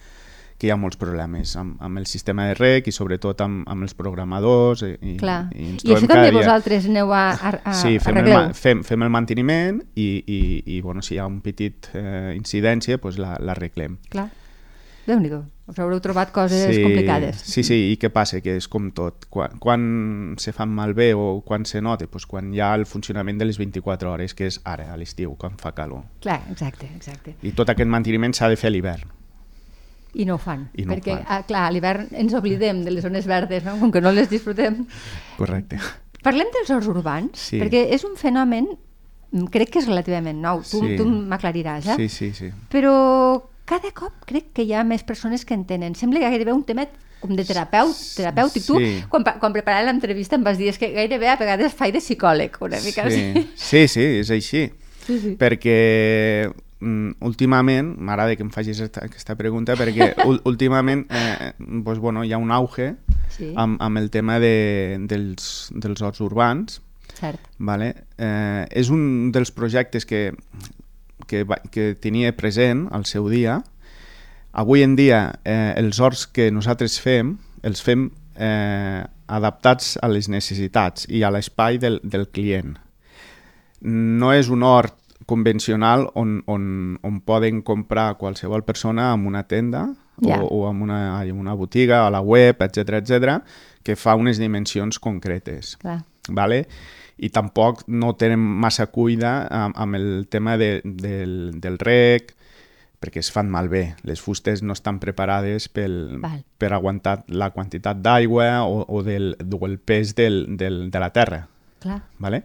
que 0.59 0.67
hi 0.67 0.71
ha 0.75 0.77
molts 0.77 0.99
problemes 0.99 1.53
amb, 1.57 1.77
amb 1.81 1.99
el 2.01 2.07
sistema 2.11 2.49
de 2.49 2.55
rec 2.59 2.89
i 2.91 2.93
sobretot 2.93 3.41
amb, 3.45 3.63
amb 3.71 3.87
els 3.87 3.95
programadors 3.95 4.83
i, 4.83 4.91
i, 5.13 5.17
Clar. 5.21 5.45
i 5.55 5.69
I 5.85 5.95
això 5.95 6.09
també 6.11 6.33
dia. 6.33 6.39
vosaltres 6.41 6.89
aneu 6.91 7.13
a, 7.15 7.29
a, 7.31 7.53
a 7.63 7.75
Sí, 7.79 7.99
fem 8.03 8.17
el, 8.17 8.25
arregleu. 8.25 8.49
ma- 8.49 8.55
fem, 8.59 8.83
fem 8.85 9.07
el 9.07 9.11
manteniment 9.15 9.79
i, 9.95 10.09
i, 10.27 10.41
i 10.77 10.81
bueno, 10.83 11.01
si 11.03 11.15
hi 11.15 11.19
ha 11.23 11.27
un 11.31 11.41
petit 11.47 11.89
eh, 11.95 12.35
incidència 12.37 12.99
pues 12.99 13.19
la- 13.23 13.37
l'arreglem. 13.39 13.97
Clar. 14.11 14.27
Déu-n'hi-do. 15.09 15.39
Us 15.69 15.79
haureu 15.81 16.01
trobat 16.05 16.33
coses 16.33 16.67
complicades. 16.83 17.39
Sí, 17.49 17.63
sí, 17.65 17.77
i 17.93 17.97
què 18.01 18.11
passa? 18.13 18.43
Que 18.45 18.57
és 18.61 18.67
com 18.69 18.91
tot. 18.93 19.25
Quan, 19.33 19.55
quan 19.61 20.35
se 20.41 20.53
fan 20.53 20.69
malbé 20.69 21.15
o 21.17 21.41
quan 21.47 21.65
se 21.69 21.81
nota? 21.81 22.05
Pues 22.13 22.27
quan 22.29 22.51
hi 22.53 22.61
ha 22.61 22.75
el 22.77 22.85
funcionament 22.85 23.39
de 23.41 23.47
les 23.49 23.57
24 23.61 24.11
hores, 24.13 24.35
que 24.37 24.49
és 24.51 24.59
ara, 24.69 24.91
a 24.93 24.97
l'estiu, 25.01 25.33
quan 25.41 25.57
fa 25.61 25.73
calor. 25.77 26.03
Clar, 26.21 26.43
exacte, 26.53 26.91
exacte. 26.97 27.37
I 27.41 27.53
tot 27.57 27.73
aquest 27.73 27.89
manteniment 27.89 28.37
s'ha 28.37 28.51
de 28.53 28.57
fer 28.61 28.69
a 28.69 28.75
l'hivern. 28.75 29.09
I 30.15 30.25
no 30.25 30.35
ho 30.35 30.39
fan. 30.39 30.71
I 30.75 30.85
no 30.85 30.93
ho 30.93 30.97
perquè, 30.97 31.15
fan. 31.19 31.25
ah, 31.29 31.43
clar, 31.47 31.67
a 31.69 31.71
l'hivern 31.71 32.09
ens 32.13 32.35
oblidem 32.35 32.85
de 32.85 32.91
les 32.91 33.03
zones 33.05 33.27
verdes, 33.27 33.63
no? 33.65 33.79
com 33.79 33.91
que 33.93 34.01
no 34.01 34.11
les 34.13 34.29
disfrutem. 34.31 34.87
Correcte. 35.37 35.79
Parlem 36.23 36.49
dels 36.55 36.71
horts 36.71 36.89
urbans, 36.89 37.39
Sí. 37.39 37.59
perquè 37.61 37.87
és 37.95 38.03
un 38.05 38.17
fenomen, 38.17 38.67
mm, 39.33 39.45
crec 39.53 39.71
que 39.71 39.79
és 39.79 39.87
relativament 39.87 40.41
nou, 40.41 40.63
tu, 40.63 40.81
Sí. 40.81 40.97
tu 40.97 41.05
m'aclariràs, 41.07 41.87
eh? 41.87 41.97
Sí, 41.97 42.09
sí, 42.09 42.33
sí. 42.35 42.51
Però 42.71 43.43
cada 43.65 43.91
cop 43.93 44.25
crec 44.27 44.53
que 44.55 44.63
hi 44.65 44.73
ha 44.73 44.83
més 44.83 45.05
persones 45.05 45.45
que 45.45 45.55
entenen. 45.55 45.95
Sembla 45.95 46.21
que 46.21 46.31
gairebé 46.31 46.53
un 46.53 46.65
tema 46.65 46.87
com 47.21 47.35
de 47.37 47.45
terapeut, 47.45 47.95
terapèutic. 48.17 48.65
Tu, 48.65 48.79
Sí. 48.79 49.05
quan, 49.09 49.23
pa- 49.25 49.39
quan 49.39 49.53
preparava 49.53 49.85
l'entrevista 49.87 50.37
em 50.37 50.43
vas 50.45 50.57
dir 50.59 50.69
és 50.69 50.79
que 50.79 50.91
gairebé 50.93 51.29
a 51.29 51.37
vegades 51.37 51.75
faig 51.75 51.93
de 51.93 51.99
psicòleg, 52.01 52.57
una 52.61 52.81
mica 52.81 53.09
sí. 53.11 53.21
així. 53.35 53.49
sí, 53.55 53.89
sí, 53.89 54.01
és 54.21 54.31
així. 54.31 54.73
Sí, 55.07 55.19
sí. 55.21 55.37
Perquè 55.37 56.51
últimament, 56.81 57.95
m'agrada 57.99 58.37
que 58.37 58.45
em 58.47 58.51
facis 58.55 58.79
esta, 58.85 59.05
aquesta 59.09 59.35
pregunta, 59.37 59.75
perquè 59.79 60.13
últimament 60.51 61.07
eh, 61.11 61.53
doncs, 61.59 61.99
bueno, 61.99 62.23
hi 62.25 62.33
ha 62.33 62.39
un 62.39 62.53
auge 62.55 62.95
Sí. 63.29 63.53
amb, 63.57 63.77
amb 63.83 63.99
el 64.01 64.09
tema 64.11 64.39
de, 64.41 64.97
dels, 65.07 65.69
dels 65.75 66.01
horts 66.03 66.21
urbans, 66.25 66.81
Cert. 67.19 67.41
Vale? 67.59 67.95
Eh, 68.17 68.65
és 68.79 68.91
un 68.95 69.33
dels 69.35 69.51
projectes 69.51 70.07
que, 70.07 70.31
que, 71.27 71.43
que 71.75 71.91
tenia 71.99 72.31
present 72.37 72.87
al 72.95 73.07
seu 73.11 73.27
dia. 73.31 73.59
Avui 74.53 74.85
en 74.87 74.95
dia 74.97 75.25
eh, 75.45 75.75
els 75.77 75.99
horts 76.01 76.27
que 76.31 76.51
nosaltres 76.55 77.01
fem 77.03 77.37
els 77.67 77.83
fem 77.83 78.09
eh, 78.39 79.03
adaptats 79.27 79.97
a 80.01 80.09
les 80.11 80.29
necessitats 80.31 81.09
i 81.11 81.25
a 81.27 81.33
l'espai 81.35 81.81
del, 81.83 81.99
del 82.05 82.29
client. 82.31 82.77
No 83.83 84.33
és 84.35 84.49
un 84.51 84.63
hort 84.67 84.95
convencional 85.29 86.09
on, 86.17 86.39
on, 86.49 86.99
on 87.05 87.21
poden 87.21 87.61
comprar 87.63 88.17
qualsevol 88.17 88.65
persona 88.65 89.13
en 89.15 89.27
una 89.29 89.45
tenda 89.47 89.91
Ja. 90.19 90.41
o, 90.43 90.49
o 90.65 90.71
en 90.71 90.81
una, 90.83 91.23
en 91.23 91.37
una 91.39 91.53
botiga, 91.55 92.01
a 92.05 92.11
la 92.11 92.19
web, 92.21 92.57
etc 92.65 92.97
etc, 92.99 93.37
que 93.87 93.95
fa 93.95 94.17
unes 94.19 94.41
dimensions 94.43 94.99
concretes 94.99 95.77
Clar. 95.79 96.01
vale? 96.35 96.65
i 97.19 97.31
tampoc 97.35 97.85
no 97.87 98.15
tenen 98.19 98.41
massa 98.41 98.89
cuida 98.95 99.45
amb, 99.51 99.77
amb 99.79 99.99
el 99.99 100.27
tema 100.31 100.57
de, 100.59 100.81
del, 100.85 101.61
del 101.61 101.79
rec, 101.79 102.35
perquè 102.99 103.23
es 103.23 103.31
fan 103.35 103.51
malbé. 103.51 103.97
Les 104.07 104.21
fustes 104.23 104.63
no 104.63 104.75
estan 104.75 105.01
preparades 105.03 105.69
pel, 105.69 106.19
Val. 106.23 106.45
per 106.59 106.73
aguantar 106.75 107.25
la 107.27 107.51
quantitat 107.55 107.99
d'aigua 108.03 108.63
o, 108.67 108.85
o, 108.87 109.03
del, 109.03 109.35
o 109.39 109.67
el 109.67 109.79
pes 109.79 110.15
del, 110.19 110.45
del, 110.59 110.91
de 110.91 111.03
la 111.03 111.11
terra. 111.15 111.41
Clar. 111.83 112.03
Vale? 112.19 112.45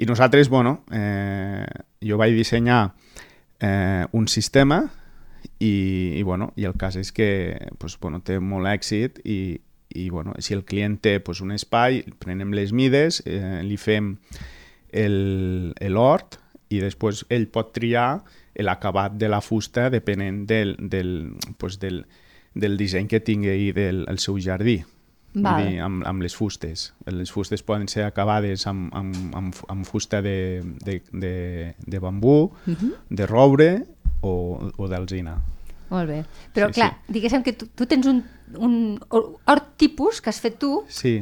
I 0.00 0.06
nosaltres, 0.08 0.48
bueno, 0.48 0.78
eh, 0.96 1.66
jo 2.00 2.16
vaig 2.16 2.32
dissenyar 2.32 2.94
eh, 3.60 4.06
un 4.16 4.28
sistema 4.32 4.78
i, 5.58 6.14
i, 6.16 6.22
bueno, 6.24 6.52
i 6.56 6.64
el 6.64 6.76
cas 6.80 6.96
és 6.96 7.10
que 7.12 7.28
pues, 7.78 7.98
bueno, 8.00 8.22
té 8.24 8.38
molt 8.40 8.70
èxit 8.70 9.20
i, 9.28 9.58
i 9.92 10.06
bueno, 10.08 10.32
si 10.40 10.54
el 10.56 10.64
client 10.64 10.96
té 11.04 11.18
pues, 11.20 11.42
un 11.44 11.52
espai, 11.52 12.00
prenem 12.22 12.54
les 12.56 12.72
mides, 12.72 13.20
eh, 13.28 13.60
li 13.66 13.76
fem 13.76 14.14
el- 14.92 15.74
el 15.80 15.96
hort 16.00 16.38
i 16.70 16.80
després 16.80 17.24
ell 17.28 17.48
pot 17.52 17.72
triar 17.76 18.22
l'acabat 18.60 19.14
de 19.20 19.28
la 19.28 19.40
fusta 19.40 19.88
depenent 19.90 20.46
del, 20.48 20.76
del, 20.80 21.34
pues, 21.58 21.78
del, 21.80 22.06
del 22.54 22.76
disseny 22.80 23.06
que 23.08 23.20
tingui 23.20 23.72
del 23.76 24.04
el 24.08 24.18
seu 24.18 24.38
jardí. 24.40 24.80
Val. 25.34 25.62
dir, 25.62 25.78
amb, 25.80 26.02
amb 26.06 26.22
les 26.22 26.34
fustes. 26.34 26.88
Les 27.06 27.30
fustes 27.30 27.62
poden 27.62 27.86
ser 27.88 28.02
acabades 28.04 28.66
amb, 28.66 28.88
amb, 28.94 29.14
amb, 29.38 29.54
amb 29.70 29.86
fusta 29.86 30.20
de, 30.22 30.62
de, 30.84 31.00
de, 31.12 31.74
de 31.86 31.98
bambú, 32.02 32.50
de 33.08 33.26
roure 33.30 33.70
o, 34.22 34.32
o 34.76 34.88
d'alzina. 34.90 35.36
Molt 35.90 36.06
bé. 36.10 36.20
Però, 36.54 36.68
Sí, 36.70 36.80
clar, 36.80 36.92
diguéssim 37.10 37.42
que 37.42 37.52
tu, 37.58 37.66
tu 37.74 37.86
tens 37.86 38.06
un, 38.06 38.20
un 38.58 38.74
hort 39.10 39.72
tipus 39.78 40.20
que 40.22 40.30
has 40.30 40.38
fet 40.42 40.58
tu 40.62 40.84
Sí, 40.88 41.16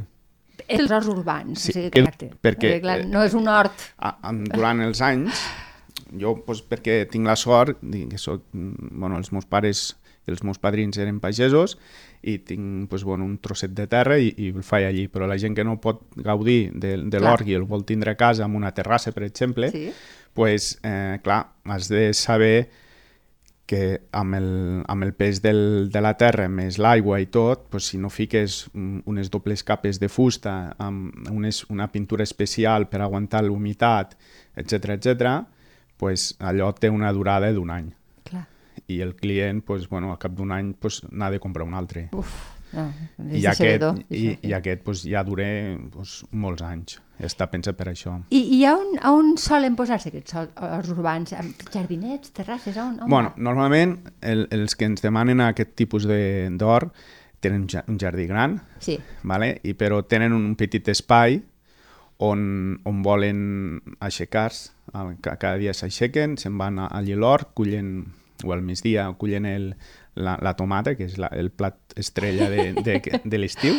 els 0.69 0.91
horts 0.91 1.09
urbans. 1.09 1.61
Sí, 1.63 1.71
o 1.71 1.77
sigui, 1.79 1.91
que- 1.95 2.01
exacte. 2.05 2.31
perquè, 2.43 2.75
clar, 2.83 2.99
no 3.09 3.23
és 3.25 3.33
un 3.39 3.49
hort... 3.49 3.73
a, 3.99 4.17
a, 4.29 4.33
durant 4.33 4.81
els 4.85 5.01
anys, 5.05 5.41
jo, 6.13 6.37
doncs, 6.47 6.63
perquè 6.69 7.03
tinc 7.11 7.27
la 7.27 7.37
sort, 7.37 7.81
que 7.83 8.19
soc, 8.19 8.45
mm, 8.53 8.93
bueno, 9.01 9.19
els 9.19 9.33
meus 9.33 9.47
pares 9.47 9.97
i 10.29 10.31
els 10.31 10.43
meus 10.45 10.59
padrins 10.61 10.99
eren 11.01 11.21
pagesos 11.21 11.79
i 12.23 12.39
tinc 12.45 12.91
doncs, 12.91 13.05
bueno, 13.05 13.25
un 13.25 13.39
trosset 13.41 13.73
de 13.73 13.87
terra 13.89 14.19
i, 14.21 14.33
i 14.37 14.51
el 14.53 14.63
faig 14.67 14.85
allí, 14.89 15.07
però 15.09 15.27
la 15.27 15.39
gent 15.41 15.55
que 15.57 15.65
no 15.65 15.79
pot 15.81 16.03
gaudir 16.17 16.71
de, 16.75 16.97
de 17.09 17.21
l'hort 17.21 17.47
i 17.49 17.57
el 17.57 17.65
vol 17.65 17.87
tindre 17.89 18.13
a 18.13 18.19
casa 18.21 18.45
amb 18.45 18.57
una 18.57 18.73
terrassa, 18.77 19.13
per 19.13 19.25
exemple, 19.25 19.71
Sí. 19.73 19.91
pues, 20.35 20.79
eh, 20.83 21.19
clar, 21.25 21.47
has 21.65 21.89
de 21.89 22.13
saber 22.15 22.69
que 23.69 24.01
amb 24.17 24.35
el, 24.35 24.83
amb 24.89 25.05
el 25.05 25.13
pes 25.13 25.43
del, 25.45 25.91
de 25.93 26.01
la 26.01 26.15
terra 26.17 26.47
més 26.49 26.79
l'aigua 26.81 27.19
i 27.21 27.27
tot, 27.29 27.67
pues, 27.69 27.91
si 27.91 27.99
no 28.01 28.09
fiques 28.09 28.71
mm, 28.73 29.03
unes 29.05 29.29
dobles 29.31 29.63
capes 29.63 30.01
de 30.01 30.09
fusta 30.09 30.75
amb 30.79 31.13
unes, 31.31 31.67
una 31.69 31.91
pintura 31.93 32.25
especial 32.25 32.89
per 32.89 33.03
aguantar 33.05 33.43
l'humitat, 33.45 34.17
etc 34.57 34.97
etc, 34.97 35.35
pues, 35.99 36.35
allò 36.39 36.71
té 36.79 36.89
una 36.91 37.13
durada 37.13 37.51
d'un 37.53 37.71
any. 37.75 37.91
Clar. 38.25 38.47
I 38.89 39.01
el 39.05 39.17
client, 39.19 39.65
pues, 39.67 39.89
bueno, 39.91 40.13
al 40.15 40.19
cap 40.23 40.33
d'un 40.39 40.53
any, 40.55 40.73
pues, 40.79 41.03
n'ha 41.11 41.31
de 41.31 41.41
comprar 41.43 41.67
un 41.67 41.75
altre. 41.75 42.09
Uf, 42.13 42.33
no, 42.73 42.85
I 43.33 43.47
aquest, 43.49 43.83
i, 44.13 44.39
i 44.45 44.53
aquest 44.53 44.83
pues, 44.85 45.03
ja 45.09 45.23
dura 45.25 45.47
pues, 45.91 46.23
molts 46.31 46.63
anys. 46.63 46.99
Està 47.19 47.49
pensat 47.51 47.75
per 47.75 47.89
això. 47.91 48.13
I, 48.31 48.43
i 48.59 48.65
a, 48.69 48.77
on, 48.79 48.93
a 49.03 49.11
on 49.11 49.33
solen 49.41 49.75
posar-se 49.75 50.13
aquests 50.13 50.37
hor- 50.39 50.53
horts 50.55 50.91
urbans? 50.95 51.33
Jardinets, 51.73 52.31
terrasses, 52.37 52.77
a 52.77 52.85
on? 52.85 53.01
a 53.01 53.05
on 53.05 53.11
Bueno, 53.11 53.33
va? 53.35 53.43
normalment 53.43 53.97
el, 54.23 54.47
els 54.55 54.77
que 54.79 54.87
ens 54.87 55.03
demanen 55.03 55.41
aquest 55.43 55.73
tipus 55.75 56.07
de- 56.07 56.47
d'or 56.61 56.93
tenen 57.41 57.67
un 57.89 57.99
jardí 57.99 58.27
gran, 58.27 58.61
Sí. 58.79 58.99
vale? 59.25 59.61
I, 59.65 59.73
però 59.75 60.05
tenen 60.07 60.33
un 60.37 60.55
petit 60.59 60.87
espai 60.95 61.41
on, 62.19 62.81
on 62.85 63.03
volen 63.03 63.81
aixecar-se. 64.01 64.73
Ca- 65.23 65.37
Cada 65.39 65.57
dia 65.61 65.75
s'aixequen, 65.77 66.37
se'n 66.41 66.57
van 66.59 66.79
a, 66.83 66.87
a 66.91 67.03
l'hort, 67.03 67.53
cullen, 67.55 68.07
o 68.45 68.53
al 68.55 68.63
migdia, 68.63 69.07
cullen 69.19 69.47
el, 69.47 69.73
la, 70.19 70.37
la 70.43 70.55
tomata, 70.59 70.97
que 70.99 71.07
és 71.07 71.19
la, 71.19 71.29
el 71.33 71.51
plat 71.51 71.77
estrella 71.97 72.49
de, 72.51 72.73
de, 72.75 73.01
de 73.25 73.39
l'estiu, 73.39 73.79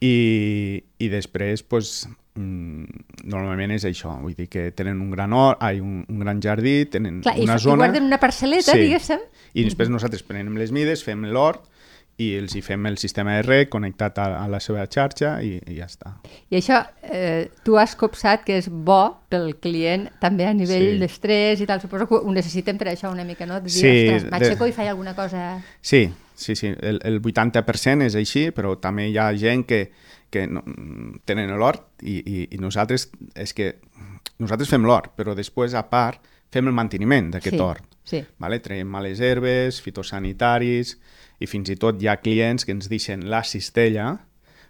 i, 0.00 0.82
i 0.98 1.08
després, 1.08 1.62
pues, 1.64 2.06
mm, 2.36 2.84
normalment 3.32 3.72
és 3.76 3.86
això, 3.88 4.12
vull 4.20 4.34
dir 4.36 4.48
que 4.52 4.68
tenen 4.76 5.00
un 5.00 5.10
gran, 5.14 5.32
or, 5.36 5.56
ai, 5.64 5.80
un, 5.80 6.02
un 6.08 6.20
gran 6.20 6.40
jardí, 6.44 6.84
tenen 6.92 7.22
Clar, 7.24 7.36
i, 7.38 7.46
una 7.46 7.56
i 7.56 7.64
zona... 7.64 7.86
guarden 7.86 8.08
una 8.10 8.18
parcel·leta, 8.20 8.76
diguéssim. 8.76 9.22
I 9.56 9.64
després 9.70 9.88
nosaltres 9.92 10.24
prenem 10.26 10.56
les 10.60 10.72
mides, 10.74 11.04
fem 11.06 11.24
l'hort 11.32 11.64
i 12.18 12.30
els 12.38 12.54
hi 12.56 12.62
fem 12.64 12.86
el 12.88 12.96
sistema 12.96 13.34
rec 13.44 13.68
connectat 13.68 14.18
a, 14.18 14.26
a 14.40 14.46
la 14.48 14.60
seva 14.60 14.86
xarxa 14.88 15.34
i, 15.44 15.58
i 15.68 15.74
ja 15.76 15.84
està. 15.84 16.14
I 16.50 16.56
això 16.56 16.78
eh, 17.02 17.50
tu 17.62 17.76
has 17.76 17.92
copsat 18.00 18.44
que 18.46 18.56
és 18.56 18.70
bo 18.70 19.18
pel 19.28 19.56
client 19.60 20.08
també 20.22 20.46
a 20.48 20.54
nivell 20.56 20.94
Sí. 20.94 20.98
d'estrès 21.02 21.60
i 21.60 21.66
tal. 21.68 21.80
Suposo 21.82 22.06
que 22.08 22.14
ho 22.22 22.32
necessitem 22.32 22.78
per 22.80 22.88
això 22.94 23.10
una 23.12 23.24
mica, 23.24 23.44
no? 23.46 23.58
De 23.60 23.68
dir, 23.68 23.74
Sí, 23.76 23.94
ostres, 24.08 24.30
m'aixeco 24.30 24.64
de- 24.64 24.70
i 24.70 24.72
faig 24.72 24.88
alguna 24.88 25.14
cosa... 25.14 25.58
Sí, 25.82 26.06
sí, 26.34 26.56
sí, 26.56 26.72
el, 26.80 27.00
el 27.04 27.20
80% 27.20 28.06
és 28.08 28.14
així, 28.16 28.46
però 28.50 28.78
també 28.80 29.10
hi 29.10 29.18
ha 29.18 29.28
gent 29.36 29.66
que, 29.68 29.90
que 30.30 30.46
no, 30.46 30.62
tenen 31.24 31.52
l'hort 31.58 32.00
i, 32.02 32.16
i, 32.24 32.48
i 32.56 32.58
nosaltres, 32.58 33.10
és 33.34 33.52
que 33.52 33.74
nosaltres 34.38 34.68
fem 34.72 34.84
l'hort, 34.88 35.12
però 35.16 35.34
després, 35.36 35.74
a 35.76 35.84
part, 35.88 36.20
fem 36.52 36.66
el 36.68 36.74
manteniment 36.74 37.30
d'aquest 37.34 37.56
Sí, 37.56 37.62
hort. 37.62 37.84
sí. 38.04 38.24
Vale? 38.38 38.60
Traiem 38.60 38.88
males 38.88 39.20
herbes, 39.20 39.80
fitosanitaris, 39.82 40.96
i 41.40 41.46
fins 41.46 41.68
i 41.70 41.76
tot 41.76 42.00
hi 42.00 42.08
ha 42.08 42.16
clients 42.20 42.64
que 42.64 42.72
ens 42.72 42.88
deixen 42.88 43.26
la 43.30 43.42
cistella 43.44 44.18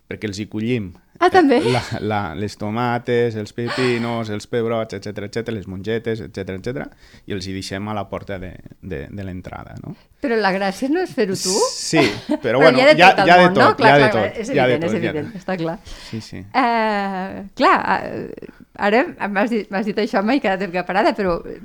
perquè 0.08 0.26
els 0.26 0.38
hi 0.42 0.46
collim 0.50 0.92
Ah, 1.20 1.30
també? 1.32 1.60
la, 1.72 1.82
la, 2.00 2.20
les 2.36 2.56
tomates, 2.60 3.36
els 3.40 3.52
pepinos, 3.56 4.28
els 4.30 4.46
pebrots, 4.50 4.96
etc 4.98 5.26
etc, 5.28 5.52
les 5.54 5.66
mongetes, 5.70 6.20
etc 6.26 6.56
etc, 6.58 6.90
i 7.26 7.36
els 7.36 7.46
hi 7.48 7.54
deixem 7.56 7.88
a 7.88 7.94
la 7.96 8.04
porta 8.10 8.38
de, 8.42 8.52
de, 8.82 9.06
de 9.10 9.24
l'entrada, 9.24 9.76
no? 9.82 9.94
Però 10.20 10.36
la 10.40 10.50
gràcia 10.54 10.88
no 10.90 11.02
és 11.04 11.12
fer-ho 11.14 11.36
tu? 11.38 11.54
Sí, 11.76 12.02
però, 12.42 12.58
bueno, 12.64 12.78
hi 12.78 12.82
ha 12.82 12.88
de 12.90 12.96
tot 13.00 13.24
hi 13.26 13.30
ha 13.32 13.38
de 13.40 13.48
tot, 13.48 13.58
no? 13.60 13.68
Clar, 13.78 13.92
ha 13.92 13.98
de 14.02 14.08
tot. 14.14 14.40
És 14.42 14.48
de 14.50 14.58
evident, 14.60 14.82
tot, 14.82 14.88
és 14.88 14.96
evident, 15.00 15.28
tot. 15.32 15.42
està 15.42 15.56
clar. 15.60 15.76
Sí, 16.10 16.20
sí. 16.24 16.40
Uh, 16.50 17.44
clar, 17.58 17.76
uh, 17.84 18.64
ara 18.88 19.04
m'has 19.28 19.52
dit, 19.52 19.70
dit 19.90 20.02
això, 20.02 20.24
m'he 20.26 20.40
quedat 20.42 20.66
una 20.68 20.84
parada, 20.88 21.12
però 21.16 21.38
eh, 21.48 21.60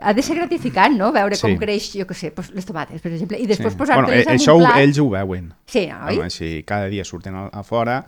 ha 0.00 0.14
de 0.16 0.24
ser 0.24 0.38
gratificant, 0.38 0.96
no?, 0.96 1.10
veure 1.16 1.36
com 1.40 1.52
Sí. 1.52 1.58
creix, 1.60 1.90
jo 1.96 2.06
què 2.08 2.16
sé, 2.16 2.30
pues, 2.36 2.52
les 2.56 2.68
tomates, 2.68 3.00
per 3.02 3.12
exemple, 3.12 3.40
i 3.40 3.48
després 3.48 3.74
sí. 3.74 3.80
posar-te-les 3.80 4.24
bueno, 4.24 4.30
en 4.30 4.40
això 4.40 4.56
un 4.56 4.64
plat. 4.64 4.80
ells 4.84 5.02
ho 5.02 5.08
veuen. 5.12 5.50
Sí, 5.66 5.84
oi? 5.90 6.16
Home, 6.20 6.30
sí, 6.30 6.50
cada 6.68 6.88
dia 6.92 7.04
surten 7.04 7.34
a, 7.34 7.48
a 7.52 7.62
fora 7.66 8.00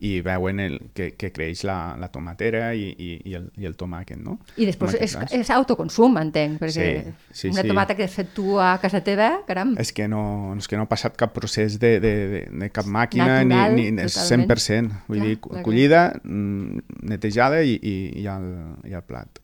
i 0.00 0.22
veuen 0.24 0.60
el, 0.64 0.78
que, 0.96 1.10
que 1.20 1.28
creix 1.30 1.60
la, 1.68 1.94
la 2.00 2.08
tomatera 2.08 2.70
i, 2.74 2.86
i, 2.96 3.08
i, 3.28 3.34
el, 3.36 3.50
i 3.60 3.66
el 3.68 3.74
tomàquet, 3.76 4.16
no? 4.16 4.38
I 4.56 4.64
després 4.64 4.94
és, 4.96 5.12
cas. 5.18 5.34
és 5.36 5.50
autoconsum, 5.52 6.16
entenc, 6.16 6.56
perquè 6.62 6.86
Sí, 7.30 7.42
sí, 7.42 7.48
una 7.52 7.60
sí. 7.62 7.68
tomata 7.68 7.94
que 7.98 8.06
has 8.08 8.14
fet 8.16 8.30
tu 8.32 8.54
a 8.58 8.70
casa 8.80 9.02
teva, 9.04 9.42
caram, 9.46 9.74
És 9.78 9.92
que 9.92 10.08
no, 10.08 10.54
és 10.56 10.66
que 10.70 10.78
no 10.80 10.86
ha 10.86 10.88
passat 10.88 11.18
cap 11.20 11.34
procés 11.36 11.76
de, 11.78 11.98
de, 12.00 12.14
de, 12.32 12.40
de 12.62 12.70
cap 12.72 12.88
màquina, 12.88 13.42
Natural, 13.44 13.76
ni, 13.76 13.90
ni 13.92 14.02
és 14.08 14.16
totalment. 14.16 14.48
100%. 14.48 15.02
Vull 15.10 15.20
Clar, 15.20 15.28
dir, 15.28 15.62
collida, 15.68 16.02
mm, 16.24 16.86
netejada 17.12 17.60
i, 17.62 17.76
i, 17.76 17.94
i, 18.22 18.26
el, 18.32 18.48
i 18.88 18.96
el 18.96 19.04
plat. 19.04 19.38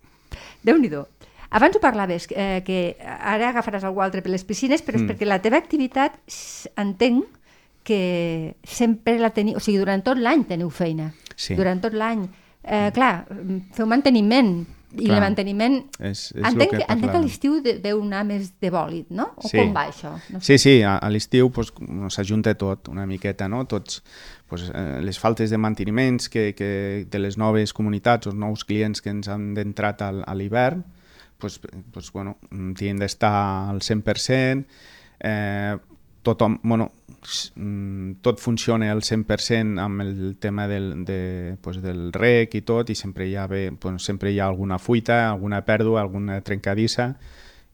Déu-n'hi-do. 0.65 1.05
Abans 1.57 1.77
ho 1.77 1.81
parlaves, 1.81 2.27
eh, 2.35 2.63
que 2.67 2.97
ara 3.07 3.53
agafaràs 3.53 3.85
algú 3.87 4.01
altre 4.03 4.21
per 4.25 4.33
les 4.33 4.43
piscines, 4.45 4.81
però 4.83 4.97
és 4.99 5.05
Mm. 5.05 5.13
perquè 5.13 5.29
la 5.29 5.39
teva 5.45 5.61
activitat 5.61 6.17
entenc 6.77 7.29
que 7.87 8.57
sempre 8.67 9.19
la 9.23 9.31
teniu... 9.31 9.57
O 9.57 9.63
sigui, 9.63 9.79
durant 9.79 10.03
tot 10.03 10.19
l'any 10.19 10.43
teniu 10.49 10.71
feina. 10.75 11.13
Sí. 11.39 11.55
Durant 11.55 11.79
tot 11.85 11.95
l'any. 11.95 12.25
Eh, 12.67 12.89
clar, 12.97 13.27
feu 13.77 13.87
manteniment. 13.87 14.65
I 14.97 15.05
Clar. 15.05 15.17
el 15.19 15.23
manteniment... 15.27 15.75
És, 16.01 16.31
és 16.33 16.45
entenc 16.49 16.71
que, 16.73 16.79
que 16.81 16.87
entenc 16.89 17.11
que 17.13 17.19
a 17.19 17.21
l'estiu 17.21 17.57
de- 17.61 17.75
deu 17.85 17.99
anar 18.01 18.23
més 18.25 18.47
de 18.63 18.71
bòlit, 18.73 19.11
no? 19.13 19.27
O 19.37 19.45
Sí. 19.51 19.59
com 19.59 19.75
va 19.77 19.83
això? 19.91 20.15
No 20.33 20.41
sé. 20.41 20.57
Sí, 20.57 20.59
sí, 20.63 20.75
a, 20.87 20.95
a 21.05 21.11
l'estiu 21.13 21.51
pues, 21.53 21.73
s'ajunta 22.15 22.55
tot 22.57 22.89
una 22.89 23.05
miqueta, 23.07 23.49
no? 23.51 23.65
Tots, 23.69 23.99
pues, 24.49 24.71
eh, 24.73 25.01
les 25.05 25.19
faltes 25.21 25.51
de 25.53 25.59
manteniments 25.61 26.31
que, 26.33 26.55
que 26.57 27.05
de 27.11 27.19
les 27.21 27.37
noves 27.37 27.75
comunitats, 27.77 28.31
els 28.31 28.39
nous 28.41 28.65
clients 28.65 29.03
que 29.05 29.13
ens 29.13 29.29
han 29.29 29.51
d'entrat 29.59 30.01
al- 30.07 30.23
a 30.27 30.35
l'hivern, 30.39 30.81
pues, 31.37 31.61
pues, 31.93 32.09
bueno, 32.15 32.39
mm, 32.49 32.73
tenen 32.79 33.03
d'estar 33.05 33.35
al 33.75 33.83
100%, 33.85 34.65
eh, 35.21 35.77
tothom, 36.23 36.57
bueno, 36.63 36.93
tot 38.23 38.41
funciona 38.41 38.91
al 38.93 39.03
100% 39.03 39.81
amb 39.83 40.05
el 40.05 40.37
tema 40.41 40.67
del, 40.69 41.05
de, 41.05 41.57
pues, 41.63 41.81
del 41.83 42.13
rec 42.15 42.55
i 42.55 42.63
tot, 42.67 42.91
i 42.91 42.97
sempre 42.99 43.27
hi 43.27 43.37
ha, 43.37 43.47
bé, 43.51 43.71
pues, 43.73 44.03
sempre 44.03 44.33
hi 44.33 44.41
ha 44.41 44.47
alguna 44.47 44.79
fuita, 44.79 45.27
alguna 45.31 45.63
pèrdua, 45.67 46.01
alguna 46.01 46.41
trencadissa, 46.47 47.15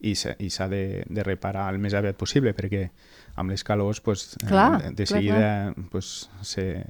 i 0.02 0.16
s'ha 0.16 0.66
de, 0.66 1.04
de 1.06 1.22
reparar 1.22 1.68
el 1.70 1.78
més 1.78 1.94
aviat 1.94 2.16
possible, 2.18 2.50
perquè 2.58 2.88
amb 3.38 3.52
les 3.52 3.62
calors 3.64 4.00
pues, 4.00 4.34
eh, 4.42 4.48
Clar, 4.48 4.82
de, 4.82 4.90
de 4.90 5.06
clar, 5.06 5.06
seguida 5.06 5.74
pues, 5.90 6.30
se, 6.42 6.84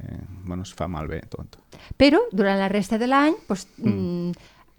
bueno, 0.45 0.62
es 0.62 0.73
fa 0.75 0.88
malbé 0.88 1.21
tot. 1.31 1.59
Però 1.99 2.23
durant 2.33 2.59
la 2.59 2.71
resta 2.73 2.99
de 2.99 3.09
l'any, 3.11 3.37
doncs, 3.49 3.66
mm. 3.78 4.33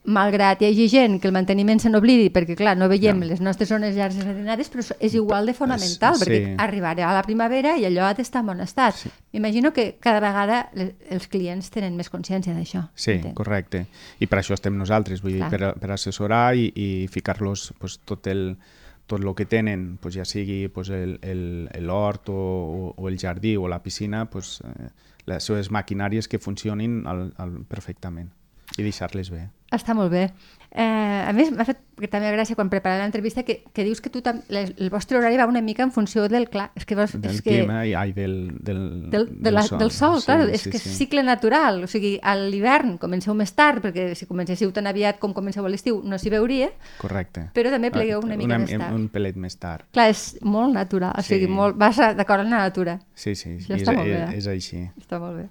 Malgrat 0.06 0.62
hi 0.62 0.66
hagi 0.68 0.90
gent 0.92 1.22
que 1.22 1.28
el 1.30 1.34
manteniment 1.34 1.80
se 1.80 1.90
n'oblidi, 1.90 2.30
perquè 2.30 2.56
clar, 2.60 2.76
no 2.78 2.90
veiem 2.90 3.22
Ja. 3.22 3.26
les 3.26 3.40
nostres 3.42 3.70
zones 3.70 3.96
llargues 3.96 4.26
ordenades, 4.26 4.70
però 4.72 4.84
és 5.00 5.14
igual 5.16 5.46
de 5.46 5.54
fonamental, 5.54 6.16
Sí. 6.16 6.26
perquè 6.26 6.56
arribarà 6.58 7.10
a 7.10 7.14
la 7.14 7.24
primavera 7.24 7.78
i 7.78 7.86
allò 7.86 8.04
ha 8.10 8.14
d'estar 8.14 8.42
en 8.42 8.48
bon 8.48 8.60
estat. 8.62 8.96
Sí. 8.96 9.10
M'imagino 9.32 9.72
que 9.72 9.98
cada 10.00 10.20
vegada 10.20 10.70
le- 10.74 10.96
els 11.10 11.28
clients 11.28 11.70
tenen 11.70 11.96
més 11.96 12.10
consciència 12.10 12.54
d'això. 12.54 12.90
Sí, 12.96 13.12
entenc. 13.12 13.34
correcte. 13.34 13.88
I 14.20 14.28
per 14.28 14.40
això 14.40 14.54
estem 14.54 14.78
nosaltres, 14.78 15.22
vull 15.22 15.34
dir, 15.34 15.40
Clar. 15.48 15.50
per, 15.50 15.80
per 15.80 15.92
assessorar 15.92 16.56
i, 16.56 16.72
i 16.76 17.08
ficar-los 17.08 17.74
pues, 17.80 18.00
tot 18.04 18.28
el 18.28 18.58
tot 19.06 19.20
el 19.22 19.36
que 19.36 19.46
tenen, 19.46 19.98
pues, 20.02 20.16
ja 20.16 20.24
sigui 20.24 20.70
pues, 20.70 20.88
el- 20.90 21.20
el- 21.22 21.70
l'hort 21.86 22.30
o, 22.30 22.34
o, 22.34 22.94
o 22.96 23.10
el 23.10 23.18
jardí 23.20 23.58
o 23.58 23.68
la 23.68 23.84
piscina, 23.84 24.30
pues, 24.30 24.62
eh, 24.64 24.90
les 25.26 25.44
seves 25.44 25.70
maquinàries 25.72 26.28
que 26.30 26.40
funcionin 26.40 27.06
al, 27.06 27.34
al, 27.38 27.66
perfectament 27.66 28.32
i 28.78 28.84
deixar-les 28.84 29.30
bé. 29.30 29.48
Està 29.74 29.94
molt 29.98 30.12
bé. 30.14 30.28
Eh, 30.76 30.82
a 31.28 31.32
més, 31.34 31.52
m'ha 31.54 31.66
fet 31.66 31.78
que 32.00 32.08
també 32.10 32.32
gràcia 32.34 32.56
quan 32.58 32.70
preparava 32.70 33.04
l'entrevista 33.04 33.44
que, 33.46 33.60
que 33.74 33.84
dius 33.86 34.00
que 34.02 34.10
tu 34.10 34.22
tam, 34.26 34.40
les- 34.50 34.72
el 34.82 34.90
vostre 34.90 35.18
horari 35.20 35.38
va 35.38 35.46
una 35.46 35.62
mica 35.62 35.84
en 35.86 35.92
funció 35.94 36.28
del... 36.30 36.48
Clar, 36.50 36.72
és 36.78 36.86
que, 36.86 36.96
vols, 36.98 37.14
Del 37.14 37.36
és 37.36 37.42
que 37.46 37.52
clima 37.60 37.84
i 37.86 37.94
ai, 37.98 38.12
del, 38.14 38.56
del, 38.60 39.10
del, 39.14 39.28
de 39.42 39.52
la, 39.54 39.62
del 39.78 39.92
sol, 39.94 40.20
Sí, 40.22 40.26
clar, 40.26 40.48
és 40.50 40.62
sí, 40.66 40.72
que 40.74 40.80
sí. 40.82 40.90
és 40.90 40.98
cicle 40.98 41.22
natural, 41.24 41.84
o 41.86 41.88
sigui, 41.90 42.16
a 42.22 42.34
l'hivern 42.36 42.98
comenceu 43.02 43.34
més 43.38 43.54
tard, 43.54 43.84
perquè 43.86 44.16
si 44.18 44.26
comencéssiu 44.30 44.72
tan 44.74 44.90
aviat 44.90 45.20
com 45.22 45.34
comenceu 45.38 45.66
a 45.66 45.70
l'estiu 45.70 46.02
no 46.04 46.18
s'hi 46.18 46.34
veuria, 46.34 46.72
Correcte. 47.02 47.48
però 47.54 47.70
també 47.74 47.92
plegueu 47.94 48.22
una 48.26 48.38
mica 48.38 48.58
més 48.58 48.74
tard. 48.74 48.94
Un 48.98 49.08
pelet 49.14 49.38
més 49.38 49.58
tard. 49.62 49.86
Clar, 49.94 50.10
és 50.10 50.40
molt 50.42 50.74
natural, 50.74 51.14
o 51.18 51.22
sigui, 51.22 51.46
Sí. 51.46 51.52
molt, 51.54 51.78
vas 51.78 51.98
d'acord 52.18 52.42
amb 52.46 52.50
la 52.50 52.64
natura. 52.66 52.98
Sí, 53.14 53.36
sí, 53.36 53.58
Això 53.62 53.78
és, 53.78 53.86
molt 53.94 54.06
bé, 54.10 54.24
és, 54.24 54.30
eh? 54.34 54.38
és 54.38 54.48
així. 54.48 54.84
Està 54.98 55.20
molt 55.22 55.38
bé. 55.38 55.48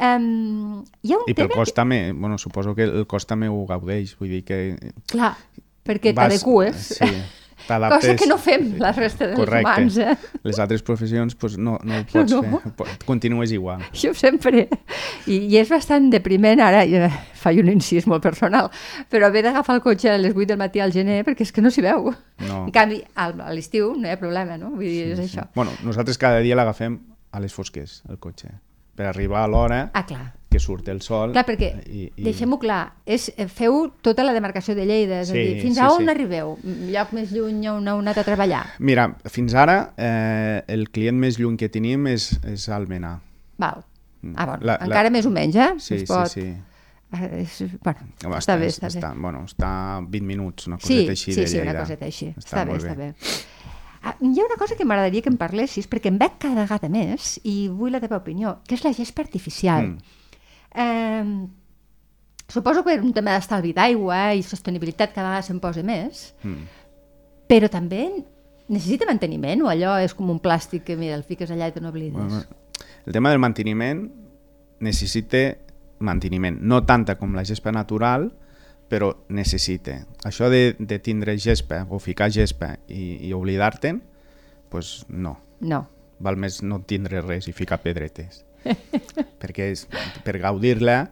Um, 0.00 0.80
hi 1.04 1.12
ha 1.12 1.18
un 1.20 1.28
I 1.28 1.34
pel 1.36 1.50
cos 1.52 1.74
també, 1.76 2.06
bueno, 2.16 2.38
suposo 2.40 2.72
que 2.74 2.86
el 2.88 3.06
cos 3.06 3.26
també 3.28 3.50
ho 3.52 3.58
gaudeix, 3.68 4.14
vull 4.16 4.30
dir 4.32 4.44
que... 4.48 4.60
Que... 4.80 4.94
Clar, 5.12 5.34
perquè 5.84 6.14
vas- 6.16 6.30
t'adecues. 6.40 6.86
Sí, 6.96 7.08
t'adaptes. 7.68 8.06
Cosa 8.06 8.14
que 8.16 8.28
no 8.30 8.38
fem 8.40 8.70
la 8.80 8.92
resta 8.96 9.26
dels 9.28 9.36
Correcte. 9.36 9.66
humans, 9.68 9.98
eh? 10.00 10.14
Les 10.48 10.58
altres 10.58 10.80
professions 10.82 11.34
pues, 11.36 11.58
no, 11.60 11.74
no 11.84 11.98
ho 12.00 12.06
pots 12.08 12.32
No. 12.32 12.40
fer, 12.40 12.72
Po- 12.78 12.86
continues 13.04 13.52
igual. 13.52 13.84
Jo 13.92 14.14
sempre... 14.16 14.68
I, 15.28 15.36
I 15.52 15.58
és 15.60 15.68
bastant 15.68 16.08
depriment, 16.10 16.62
ara 16.64 16.80
ja 16.88 17.10
faig 17.36 17.60
un 17.60 17.68
incís 17.74 18.06
molt 18.08 18.24
personal, 18.24 18.70
però 19.12 19.28
haver 19.28 19.42
d'agafar 19.44 19.76
el 19.76 19.82
cotxe 19.84 20.08
a 20.14 20.16
les 20.16 20.32
8 20.32 20.48
del 20.54 20.58
matí 20.64 20.80
al 20.80 20.92
gener 20.96 21.20
perquè 21.28 21.44
és 21.44 21.52
que 21.52 21.60
no 21.60 21.68
s'hi 21.70 21.84
veu. 21.84 22.08
No. 22.48 22.64
En 22.64 22.72
canvi, 22.72 23.02
al, 23.20 23.36
a 23.44 23.52
l'estiu 23.52 23.92
no 24.00 24.08
hi 24.08 24.16
ha 24.16 24.18
problema, 24.20 24.56
no? 24.56 24.72
Vull 24.72 24.88
dir, 24.88 25.12
és 25.12 25.20
això. 25.28 25.44
Bueno, 25.54 25.76
nosaltres 25.84 26.16
cada 26.16 26.40
dia 26.40 26.56
l'agafem 26.56 26.96
a 27.32 27.38
les 27.44 27.52
fosques, 27.52 28.00
el 28.08 28.16
cotxe, 28.18 28.48
per 28.94 29.06
arribar 29.06 29.44
a 29.44 29.48
l'hora 29.48 29.90
Ah, 29.94 30.04
clar. 30.06 30.34
que 30.50 30.58
surt 30.58 30.88
el 30.88 31.00
sol. 31.00 31.30
Clar, 31.32 31.44
perquè, 31.46 31.68
i, 31.86 32.12
i... 32.16 32.22
deixem-ho 32.26 32.58
clar, 32.58 32.92
és, 33.06 33.28
eh, 33.36 33.46
feu 33.46 33.92
tota 34.02 34.24
la 34.26 34.32
demarcació 34.34 34.74
de 34.74 34.84
Lleida, 34.84 35.20
és 35.22 35.30
a 35.30 35.32
Sí, 35.32 35.38
dir, 35.38 35.60
fins 35.62 35.76
sí, 35.76 35.80
a 35.80 35.90
on 35.92 36.04
sí. 36.04 36.08
arribeu? 36.10 36.56
Lloc 36.90 37.12
més 37.12 37.30
lluny 37.32 37.68
on 37.70 37.86
heu 37.88 37.98
anat 38.02 38.18
a 38.18 38.24
treballar? 38.26 38.64
Mira, 38.80 39.14
fins 39.30 39.54
ara 39.54 39.92
eh, 39.96 40.62
el 40.66 40.88
client 40.90 41.16
més 41.22 41.38
lluny 41.38 41.56
que 41.56 41.68
tenim 41.68 42.06
és, 42.10 42.32
és 42.44 42.68
Almenar. 42.68 43.20
Val. 43.58 43.84
Ah, 44.34 44.44
bueno, 44.44 44.58
La- 44.66 44.74
la- 44.76 44.84
encara 44.86 45.08
més 45.10 45.24
o 45.26 45.30
menys, 45.30 45.54
eh? 45.56 45.70
Sí, 45.78 45.94
Es 46.02 46.08
pot... 46.10 46.26
sí, 46.28 46.42
sí. 46.42 46.56
Ah, 47.12 47.24
És, 47.26 47.56
bueno, 47.82 48.04
Home, 48.24 48.36
està 48.36 48.54
bé, 48.58 48.66
és- 48.66 48.76
està 48.78 48.86
bé. 48.86 48.98
està, 49.00 49.14
Bueno, 49.18 49.40
està 49.44 49.70
a 49.96 50.00
20 50.00 50.26
minuts, 50.26 50.66
una 50.68 50.76
Sí, 50.78 50.94
coseta 51.06 51.10
així 51.12 51.32
sí, 51.32 51.40
de 51.40 51.46
sí, 51.48 51.56
una 51.58 51.64
Lleida. 51.72 51.80
coseta 51.80 52.04
així. 52.06 52.26
Està, 52.36 52.44
Està 52.44 52.64
bé, 52.64 52.70
molt 52.70 52.84
està 52.84 52.94
bé. 52.96 53.14
Ah, 54.02 54.14
hi 54.20 54.40
ha 54.40 54.44
una 54.46 54.56
cosa 54.56 54.76
que 54.76 54.84
m'agradaria 54.88 55.20
que 55.20 55.28
em 55.28 55.36
parlessis, 55.36 55.88
perquè 55.90 56.08
em 56.08 56.16
veig 56.18 56.38
cada 56.40 56.62
vegada 56.64 56.88
més, 56.88 57.34
i 57.44 57.68
vull 57.68 57.92
la 57.92 58.00
teva 58.00 58.16
opinió, 58.16 58.58
que 58.66 58.74
és 58.78 58.84
la 58.84 58.94
gespa 58.96 59.20
artificial. 59.26 59.90
Mm. 59.90 59.98
Eh, 60.74 61.48
suposo 62.48 62.82
que 62.82 62.94
per 62.96 63.04
un 63.04 63.12
tema 63.12 63.34
d'estalvi 63.36 63.74
d'aigua 63.76 64.32
i 64.34 64.42
sostenibilitat 64.42 65.12
cada 65.12 65.28
vegada 65.34 65.46
se'n 65.46 65.60
posa 65.60 65.82
més, 65.84 66.34
Mm. 66.42 66.64
però 67.50 67.68
també 67.68 68.08
necessita 68.68 69.04
manteniment 69.06 69.62
o 69.62 69.68
allò 69.68 69.98
és 70.00 70.14
com 70.14 70.30
un 70.30 70.40
plàstic 70.40 70.84
que, 70.84 70.96
mira, 70.96 71.14
el 71.16 71.24
fiques 71.24 71.50
allà 71.50 71.68
i 71.68 71.72
te 71.72 71.80
n'oblides? 71.80 72.14
Bueno, 72.14 72.44
el 73.04 73.12
tema 73.12 73.30
del 73.30 73.38
manteniment 73.42 74.10
necessita 74.80 75.56
manteniment, 75.98 76.56
no 76.62 76.84
tanta 76.86 77.18
com 77.18 77.34
la 77.34 77.44
gespa 77.44 77.72
natural, 77.72 78.30
però 78.90 79.12
necessita. 79.30 80.00
Això 80.26 80.50
de, 80.50 80.74
de 80.78 80.98
tindre 80.98 81.36
gespa 81.38 81.84
o 81.88 82.00
ficar 82.02 82.30
gespa 82.34 82.74
i, 82.90 83.28
i 83.28 83.32
oblidar-te'n, 83.36 84.02
pues 84.70 85.04
no. 85.08 85.36
No. 85.62 85.84
Val 86.20 86.36
més 86.36 86.60
no 86.66 86.82
tindre 86.82 87.22
res 87.22 87.46
i 87.48 87.54
ficar 87.56 87.80
pedretes. 87.84 88.42
Perquè 89.40 89.70
és, 89.72 89.86
per 90.26 90.36
gaudir-la 90.42 91.04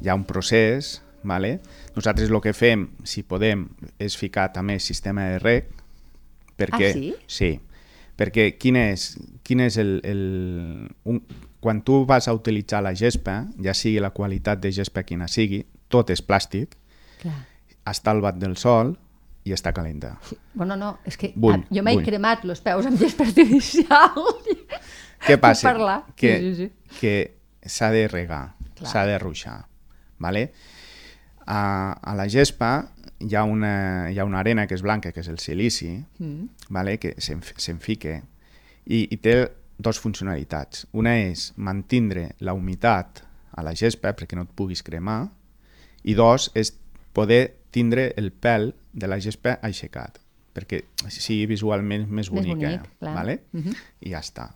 hi 0.00 0.12
ha 0.12 0.16
un 0.18 0.26
procés, 0.28 1.00
vale? 1.24 1.58
nosaltres 1.96 2.30
el 2.30 2.40
que 2.44 2.52
fem, 2.56 2.86
si 3.04 3.24
podem, 3.24 3.66
és 3.98 4.16
ficar 4.18 4.50
també 4.52 4.78
sistema 4.80 5.30
de 5.32 5.38
rec, 5.42 5.70
perquè, 6.58 6.88
Ah, 6.88 6.98
sí? 6.98 7.14
Sí, 7.26 7.50
perquè 8.18 8.52
quin 8.60 8.76
és, 8.80 9.16
quin 9.42 9.64
és 9.64 9.78
el... 9.80 10.00
el 10.04 10.22
un, 11.04 11.22
quan 11.62 11.78
tu 11.86 12.00
vas 12.04 12.26
a 12.26 12.34
utilitzar 12.34 12.82
la 12.82 12.90
gespa, 12.98 13.44
ja 13.62 13.70
sigui 13.70 14.00
la 14.02 14.10
qualitat 14.10 14.58
de 14.58 14.72
gespa 14.74 15.04
quina 15.06 15.28
sigui, 15.30 15.60
tot 15.92 16.10
és 16.10 16.22
plàstic, 16.24 16.74
Clar. 17.22 17.38
està 17.86 18.10
al 18.14 18.20
bat 18.22 18.36
del 18.38 18.56
sol 18.56 18.96
i 19.44 19.52
està 19.54 19.72
calenta. 19.74 20.16
Bueno, 20.54 20.76
no, 20.76 20.98
és 21.08 21.16
que 21.16 21.32
Bull, 21.34 21.64
jo 21.72 21.82
m'he 21.82 21.96
cremat 22.04 22.44
els 22.44 22.60
peus 22.60 22.86
amb 22.86 22.98
gespa 23.00 23.24
artificial. 23.28 24.18
Què 25.22 25.38
passa? 25.40 25.72
Que, 26.16 26.38
Sí, 26.38 26.54
sí, 26.54 26.66
sí. 26.66 26.96
que 27.00 27.14
s'ha 27.64 27.90
de 27.94 28.06
regar, 28.08 28.54
s'ha 28.82 29.04
de 29.06 29.18
ruixar. 29.18 29.64
Vale? 30.18 30.52
A, 31.46 31.92
a 32.02 32.14
la 32.14 32.28
gespa 32.30 32.88
hi 33.22 33.34
ha, 33.34 33.42
una, 33.44 34.10
hi 34.10 34.18
ha 34.18 34.24
una 34.26 34.40
arena 34.42 34.66
que 34.66 34.74
és 34.74 34.82
blanca, 34.82 35.10
que 35.12 35.20
és 35.22 35.28
el 35.30 35.38
silici, 35.38 36.04
Mm. 36.18 36.48
vale? 36.70 36.98
que 36.98 37.14
se'n 37.18 37.40
se'n 37.56 37.78
fica 37.80 38.20
i, 38.86 39.06
i 39.10 39.16
té 39.18 39.50
dos 39.78 39.98
funcionalitats. 39.98 40.86
Una 40.92 41.16
és 41.18 41.52
mantindre 41.56 42.32
la 42.40 42.52
humitat 42.54 43.22
a 43.54 43.62
la 43.62 43.74
gespa 43.74 44.12
perquè 44.14 44.36
no 44.38 44.42
et 44.46 44.52
puguis 44.54 44.82
cremar 44.82 45.30
i 46.04 46.14
dos 46.14 46.50
és 46.54 46.72
poder 47.12 47.56
tindre 47.70 48.12
el 48.16 48.32
pèl 48.32 48.74
de 48.92 49.08
la 49.08 49.18
gespa 49.20 49.58
aixecat 49.62 50.18
perquè 50.52 50.82
sigui 51.08 51.46
visualment 51.48 52.02
més 52.08 52.28
Més 52.28 52.30
bonica. 52.30 52.54
bonic, 52.68 52.88
clar. 53.00 53.14
vale? 53.14 53.38
Mhm. 53.52 53.72
I 54.00 54.10
ja 54.10 54.18
està. 54.20 54.50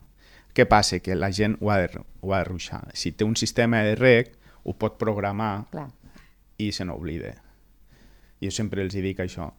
Què 0.53 0.65
passa? 0.67 0.99
Que 0.99 1.15
la 1.15 1.31
gent 1.31 1.57
ho 1.59 1.71
ha 1.71 1.77
de, 1.79 1.89
ho 2.21 2.33
ha 2.33 2.39
de 2.39 2.43
ruixar. 2.45 2.83
Si 2.93 3.11
té 3.11 3.23
un 3.25 3.35
sistema 3.35 3.81
de 3.81 3.95
rec, 3.95 4.35
ho 4.63 4.73
pot 4.73 4.97
programar 4.97 5.65
Clar. 5.71 5.87
i 6.57 6.71
se 6.71 6.85
n'oblida. 6.85 7.35
Jo 8.41 8.51
sempre 8.51 8.81
els 8.83 8.93
dic 8.93 9.19
això. 9.19 9.51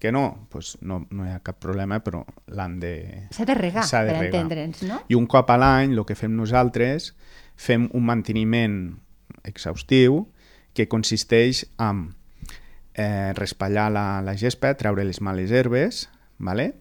Que 0.00 0.10
no, 0.12 0.46
pues 0.50 0.76
no, 0.82 1.06
no 1.10 1.24
hi 1.26 1.30
ha 1.30 1.38
cap 1.40 1.58
problema, 1.62 2.00
però 2.02 2.24
l'han 2.48 2.80
de... 2.80 3.28
S'ha 3.30 3.44
de 3.44 3.54
regar, 3.54 3.84
de 3.84 4.12
per 4.12 4.24
entendre'ns, 4.26 4.82
no? 4.82 5.00
I 5.08 5.14
un 5.14 5.26
cop 5.26 5.48
a 5.50 5.56
l'any, 5.56 5.92
el 5.94 6.04
que 6.04 6.14
fem 6.18 6.34
nosaltres, 6.36 7.14
fem 7.56 7.88
un 7.94 8.04
manteniment 8.04 8.96
exhaustiu 9.44 10.26
que 10.74 10.88
consisteix 10.88 11.64
en 11.78 12.14
eh, 12.94 13.32
raspallar 13.34 13.90
la, 13.92 14.22
la 14.22 14.36
gespa, 14.36 14.74
treure 14.74 15.04
les 15.04 15.20
males 15.20 15.50
herbes, 15.50 16.08
¿vale? 16.38 16.74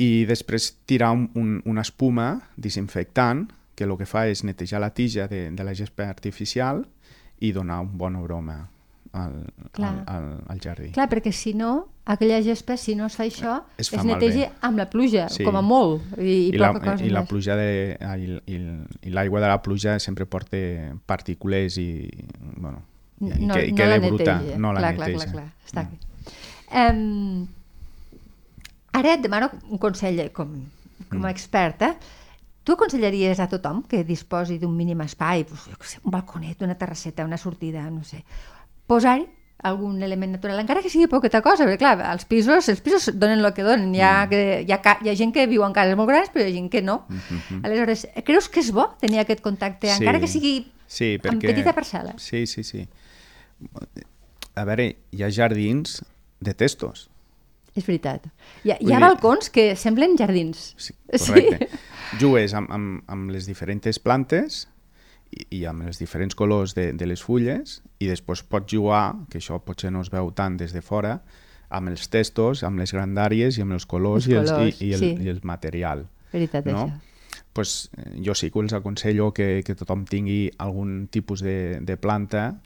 i 0.00 0.24
després 0.24 0.70
tirar 0.88 1.10
un, 1.12 1.26
un, 1.36 1.58
una 1.68 1.82
espuma 1.84 2.40
desinfectant 2.56 3.50
que 3.76 3.84
el 3.84 3.92
que 4.00 4.06
fa 4.08 4.22
és 4.32 4.40
netejar 4.48 4.80
la 4.80 4.94
tija 4.96 5.26
de, 5.28 5.50
de 5.52 5.64
la 5.64 5.74
gespa 5.76 6.06
artificial 6.08 6.86
i 7.40 7.50
donar 7.52 7.80
un 7.84 7.90
bon 8.00 8.16
aroma 8.16 8.70
al, 9.12 9.34
Clar. 9.76 9.90
al, 10.06 10.06
al, 10.06 10.28
al 10.54 10.60
jardí. 10.62 10.88
Clar, 10.94 11.08
perquè 11.12 11.32
si 11.36 11.52
no, 11.52 11.88
aquella 12.04 12.38
gespa, 12.44 12.76
si 12.80 12.94
no 12.96 13.08
es 13.10 13.16
fa 13.18 13.24
això, 13.28 13.58
Es 13.76 13.88
es, 13.88 13.92
fa 13.92 14.04
neteja 14.06 14.46
malbé. 14.46 14.58
amb 14.68 14.78
la 14.78 14.88
pluja, 14.88 15.28
Sí. 15.28 15.44
com 15.44 15.56
a 15.56 15.62
molt, 15.64 16.04
i, 16.16 16.22
i, 16.22 16.54
I 16.54 16.58
la, 16.60 16.72
poca 16.72 16.92
cosa 16.94 17.04
i 17.04 17.10
la 17.10 17.20
més. 17.24 17.28
pluja 17.32 17.56
de, 17.60 17.70
i, 18.00 18.38
i, 18.54 18.60
i 19.08 19.10
l'aigua 19.12 19.40
de 19.44 19.48
la 19.52 19.60
pluja 19.60 19.98
sempre 19.98 20.24
porta 20.26 20.56
partícules 21.04 21.76
i 21.76 22.08
bueno, 22.56 22.84
I 23.20 23.24
no, 23.46 23.54
que, 23.54 23.66
i 23.66 23.72
no 23.72 23.76
quede 23.76 23.98
la 23.98 23.98
bruta, 24.06 24.34
neteja. 24.40 24.58
no 24.58 24.72
la 24.72 24.80
clar, 24.80 24.94
clar, 24.96 25.08
neteja. 25.10 25.32
clar, 25.32 25.44
clar, 25.44 25.52
està 25.68 25.82
No. 25.84 25.90
bé. 25.90 25.98
Um, 26.90 27.48
ara 28.92 29.14
et 29.14 29.22
demano 29.22 29.50
un 29.68 29.78
consell 29.78 30.30
com, 30.32 30.48
com 31.08 31.18
Mm. 31.18 31.24
a 31.26 31.30
experta. 31.30 31.96
Tu 32.62 32.72
aconsellaries 32.72 33.40
a 33.40 33.48
tothom 33.48 33.82
que 33.88 34.04
disposi 34.04 34.58
d'un 34.58 34.76
mínim 34.76 35.00
espai, 35.00 35.44
doncs, 35.44 35.64
jo 35.70 35.76
què 35.80 35.84
sé, 35.88 35.98
un 36.04 36.10
balconet, 36.12 36.60
una 36.62 36.76
terrasseta, 36.76 37.24
una 37.24 37.38
sortida, 37.38 37.88
no 37.90 38.04
sé, 38.04 38.22
posar-hi 38.86 39.26
algun 39.62 40.02
element 40.02 40.32
natural, 40.32 40.58
encara 40.60 40.80
que 40.80 40.88
sigui 40.88 41.06
poqueta 41.06 41.42
cosa, 41.42 41.64
perquè 41.66 41.78
clar, 41.78 42.12
els 42.12 42.24
pisos, 42.24 42.68
els 42.68 42.80
pisos 42.80 43.10
donen 43.18 43.40
el 43.44 43.52
que 43.52 43.62
donen, 43.62 43.94
hi 43.94 44.00
ha, 44.00 44.24
Mm. 44.26 44.28
que, 44.30 44.64
hi 44.68 44.72
ha, 44.72 44.80
hi 45.04 45.08
ha 45.10 45.16
gent 45.16 45.32
que 45.34 45.46
viu 45.46 45.64
en 45.64 45.72
cases 45.72 45.96
molt 45.96 46.08
grans, 46.08 46.30
però 46.32 46.44
hi 46.46 46.52
ha 46.52 46.54
gent 46.54 46.70
que 46.70 46.80
no. 46.82 47.06
Aleshores, 47.62 48.06
creus 48.24 48.48
que 48.48 48.60
és 48.60 48.70
bo 48.72 48.94
tenir 49.00 49.18
aquest 49.20 49.40
contacte. 49.40 49.88
Sí. 49.88 50.02
encara 50.04 50.20
que 50.20 50.28
sigui 50.28 50.72
Sí, 50.86 51.18
perquè... 51.22 51.28
amb 51.32 51.42
petita 51.42 51.74
parcel·la? 51.74 52.14
Sí, 52.18 52.46
sí, 52.46 52.64
sí. 52.64 52.88
A 54.54 54.64
veure, 54.66 54.90
hi 55.12 55.22
ha 55.24 55.30
jardins 55.30 56.00
de 56.40 56.54
testos. 56.54 57.08
És 57.76 57.86
veritat. 57.86 58.26
Hi 58.64 58.72
ha, 58.72 58.76
hi 58.80 58.90
ha 58.90 58.98
dir- 58.98 59.04
balcons 59.04 59.50
que 59.54 59.74
semblen 59.76 60.16
jardins. 60.18 60.72
Sí, 60.80 60.94
correcte. 61.12 61.68
Jugues 62.20 62.54
amb, 62.58 62.70
amb, 62.74 63.02
amb 63.10 63.30
les 63.30 63.46
diferents 63.46 63.98
plantes 64.02 64.64
i, 65.30 65.44
i 65.60 65.64
amb 65.70 65.86
els 65.86 65.98
diferents 65.98 66.34
colors 66.34 66.74
de, 66.74 66.90
de 66.92 67.06
les 67.06 67.22
fulles 67.22 67.80
i 68.02 68.08
després 68.10 68.42
pots 68.42 68.72
jugar, 68.72 69.14
que 69.30 69.38
això 69.38 69.60
potser 69.62 69.92
no 69.94 70.02
es 70.02 70.10
veu 70.10 70.32
tant 70.34 70.56
des 70.58 70.74
de 70.74 70.82
fora, 70.82 71.20
amb 71.70 71.92
els 71.92 72.08
testos, 72.10 72.64
amb 72.66 72.82
les 72.82 72.90
grandàries 72.94 73.58
i 73.58 73.62
amb 73.62 73.76
els 73.78 73.86
colors, 73.86 74.26
Els 74.26 74.32
i, 74.32 74.38
els, 74.40 74.50
colors, 74.50 74.80
i, 74.80 74.88
i, 74.88 74.92
el, 74.96 75.04
sí. 75.04 75.12
i 75.22 75.30
el 75.30 75.38
material. 75.46 76.08
Veritat, 76.32 76.66
no? 76.66 76.88
això. 76.88 77.38
pues, 77.52 77.90
eh, 77.96 78.16
jo 78.26 78.34
sí 78.34 78.50
que 78.50 78.58
els 78.62 78.74
aconsello 78.74 79.30
que, 79.34 79.62
que 79.66 79.74
tothom 79.78 80.04
tingui 80.06 80.50
algun 80.58 81.06
tipus 81.10 81.42
de, 81.46 81.78
de 81.82 81.96
planta 81.96 82.60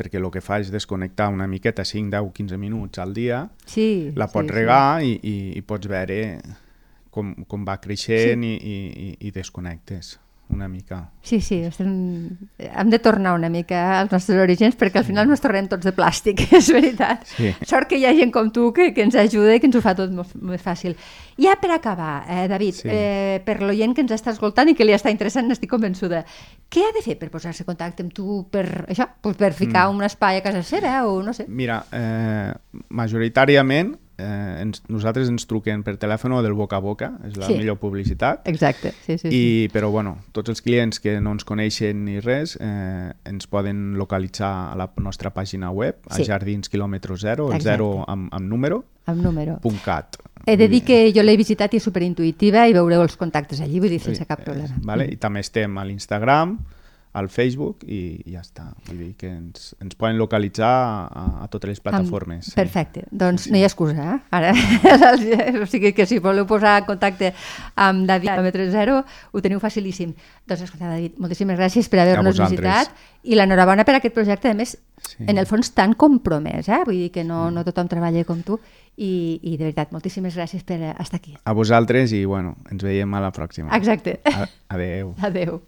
perquè 0.00 0.20
el 0.20 0.30
que 0.32 0.42
fa 0.44 0.60
és 0.62 0.72
desconnectar 0.72 1.28
una 1.32 1.46
miqueta 1.50 1.84
5, 1.84 2.08
10, 2.16 2.32
15 2.40 2.58
minuts 2.60 3.02
al 3.02 3.12
dia 3.16 3.44
Sí, 3.66 4.10
la 4.16 4.30
sí, 4.30 4.34
pots 4.38 4.48
sí. 4.48 4.56
regar 4.56 4.82
i, 5.04 5.14
i, 5.20 5.36
i 5.60 5.62
pots 5.62 5.90
veure 5.92 6.18
com, 7.12 7.34
com 7.44 7.68
va 7.68 7.76
creixent 7.84 8.46
sí. 8.46 8.56
i, 8.56 8.74
i, 9.04 9.12
i 9.28 9.32
desconnectes 9.36 10.16
una 10.52 10.68
mica. 10.68 11.10
Sí, 11.22 11.40
sí, 11.40 11.60
estem... 11.64 12.28
hem 12.58 12.90
de 12.90 12.98
tornar 12.98 13.34
una 13.34 13.48
mica 13.48 14.00
als 14.00 14.12
nostres 14.12 14.40
orígens 14.40 14.76
perquè 14.78 15.00
al 15.00 15.06
final 15.06 15.28
ens 15.30 15.42
tornem 15.42 15.68
tots 15.70 15.86
de 15.86 15.92
plàstic, 15.96 16.42
és 16.58 16.70
veritat. 16.74 17.26
Sí. 17.28 17.52
Sort 17.68 17.90
que 17.90 18.00
hi 18.00 18.06
ha 18.08 18.14
gent 18.16 18.32
com 18.34 18.50
tu 18.54 18.70
que, 18.76 18.90
que 18.96 19.04
ens 19.06 19.16
ajuda 19.20 19.54
i 19.56 19.62
que 19.62 19.70
ens 19.70 19.78
ho 19.78 19.84
fa 19.84 19.94
tot 19.98 20.12
molt, 20.14 20.34
molt 20.40 20.62
fàcil. 20.62 20.96
Ja 21.40 21.56
per 21.60 21.72
acabar, 21.76 22.24
eh, 22.28 22.46
David, 22.50 22.80
Sí. 22.80 22.88
eh, 22.90 23.40
per 23.44 23.60
l'oient 23.62 23.94
que 23.96 24.04
ens 24.04 24.12
està 24.16 24.34
escoltant 24.34 24.68
i 24.68 24.76
que 24.76 24.84
li 24.84 24.96
està 24.96 25.12
interessant, 25.12 25.48
n'estic 25.48 25.70
convençuda, 25.70 26.24
què 26.70 26.84
ha 26.84 26.92
de 26.96 27.04
fer 27.04 27.16
per 27.20 27.30
posar-se 27.32 27.64
en 27.64 27.70
contacte 27.70 28.04
amb 28.04 28.12
tu 28.14 28.44
per, 28.50 28.66
això, 28.88 29.08
pues 29.20 29.36
per 29.40 29.52
ficar 29.54 29.88
mm. 29.88 29.96
un 29.96 30.08
espai 30.08 30.40
a 30.40 30.44
casa 30.44 30.62
seva 30.66 31.00
o 31.08 31.20
no 31.22 31.32
sé? 31.36 31.46
Mira, 31.48 31.82
eh, 31.92 32.52
majoritàriament 32.88 33.96
eh, 34.20 34.60
ens, 34.62 34.82
nosaltres 34.92 35.30
ens 35.32 35.46
truquen 35.48 35.82
per 35.86 35.96
telèfon 35.96 36.32
o 36.36 36.42
del 36.44 36.52
boca 36.54 36.76
a 36.76 36.84
boca, 36.84 37.12
és 37.26 37.36
la 37.40 37.46
Sí. 37.48 37.56
millor 37.58 37.78
publicitat. 37.80 38.46
Exacte, 38.48 38.92
sí, 39.06 39.16
sí. 39.18 39.30
sí. 39.30 39.32
I, 39.32 39.68
però 39.72 39.90
bueno, 39.90 40.18
tots 40.36 40.52
els 40.52 40.60
clients 40.62 41.00
que 41.00 41.18
no 41.20 41.32
ens 41.32 41.44
coneixen 41.48 42.04
ni 42.04 42.20
res 42.20 42.56
eh, 42.60 43.12
ens 43.24 43.46
poden 43.50 43.94
localitzar 43.98 44.72
a 44.72 44.76
la 44.76 44.90
nostra 45.02 45.32
pàgina 45.34 45.70
web, 45.72 45.96
a 46.08 46.16
Sí. 46.20 46.24
Jardins 46.28 46.68
quilòmetre 46.68 47.16
zero, 47.16 47.48
el 47.48 47.56
Exacte. 47.56 47.70
zero 47.78 48.04
amb, 48.06 48.28
amb 48.32 48.46
número, 48.48 48.84
Amb 49.06 49.22
número. 49.22 49.58
cat. 49.84 50.16
He 50.46 50.56
de 50.56 50.68
dir 50.68 50.82
que 50.84 51.12
jo 51.14 51.22
l'he 51.22 51.36
visitat 51.36 51.74
i 51.74 51.76
és 51.76 51.84
superintuïtiva 51.84 52.66
i 52.68 52.72
veureu 52.72 53.02
els 53.02 53.16
contactes 53.16 53.60
allí, 53.60 53.78
vull 53.80 53.90
dir, 53.90 54.00
sense 54.00 54.24
cap 54.26 54.42
problema. 54.44 54.68
Eh, 54.76 54.80
vale? 54.84 55.06
I 55.12 55.16
també 55.16 55.40
estem 55.40 55.76
a 55.78 55.84
l'Instagram, 55.84 56.58
al 57.12 57.28
Facebook 57.28 57.82
i 57.90 58.20
ja 58.30 58.42
està. 58.44 58.68
Vull 58.86 59.00
dir 59.02 59.08
que 59.18 59.30
ens, 59.32 59.72
ens 59.82 59.96
poden 59.98 60.18
localitzar 60.20 60.70
a, 61.10 61.24
a 61.42 61.48
totes 61.50 61.72
les 61.72 61.80
plataformes. 61.82 62.50
Amb... 62.52 62.58
Perfecte, 62.60 63.04
doncs 63.10 63.48
no 63.50 63.58
hi 63.58 63.64
ha 63.64 63.70
excusa, 63.70 63.96
eh? 64.14 64.18
Ara, 64.30 64.52
o 65.62 65.66
sigui 65.70 65.90
que 65.96 66.06
si 66.06 66.20
voleu 66.22 66.46
posar 66.46 66.76
en 66.82 66.86
contacte 66.86 67.32
amb 67.74 68.06
David 68.06 68.30
Kilòmetre 68.30 68.68
Zero, 68.70 69.00
ho 69.02 69.42
teniu 69.42 69.62
facilíssim. 69.62 70.14
Doncs 70.46 70.68
escolta, 70.68 70.92
David, 70.92 71.18
moltíssimes 71.18 71.58
gràcies 71.58 71.90
per 71.90 72.04
haver-nos 72.04 72.38
A 72.38 72.46
visitat 72.46 72.94
i 73.26 73.34
l'enhorabona 73.34 73.84
per 73.84 73.98
aquest 73.98 74.14
projecte, 74.14 74.54
a 74.54 74.56
més, 74.56 74.78
Sí. 75.00 75.24
en 75.26 75.38
el 75.40 75.46
fons 75.48 75.72
tan 75.72 75.94
compromès, 75.96 76.68
eh? 76.68 76.82
Vull 76.84 76.98
dir 77.06 77.10
que 77.10 77.24
no, 77.24 77.48
no 77.50 77.64
tothom 77.64 77.88
treballa 77.88 78.20
com 78.28 78.42
tu 78.44 78.58
i, 79.00 79.40
i 79.42 79.56
de 79.56 79.64
veritat, 79.64 79.94
moltíssimes 79.96 80.36
gràcies 80.36 80.62
per 80.66 80.76
eh, 80.76 80.92
estar 81.00 81.16
aquí. 81.22 81.34
A 81.40 81.56
vosaltres 81.56 82.12
i 82.12 82.24
bueno, 82.28 82.58
ens 82.70 82.84
veiem 82.84 83.14
a 83.16 83.24
la 83.24 83.32
pròxima. 83.32 83.72
Exacte. 83.76 84.20
A, 84.28 84.46
adeu. 84.76 85.14
Adeu. 85.30 85.62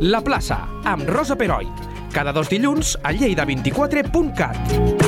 La 0.00 0.20
plaça, 0.20 0.58
amb 0.84 1.08
Rosa 1.08 1.36
Peroi. 1.36 1.68
Cada 2.12 2.32
dos 2.32 2.50
dilluns 2.52 2.96
a 3.02 3.12
lleida24.cat. 3.14 5.01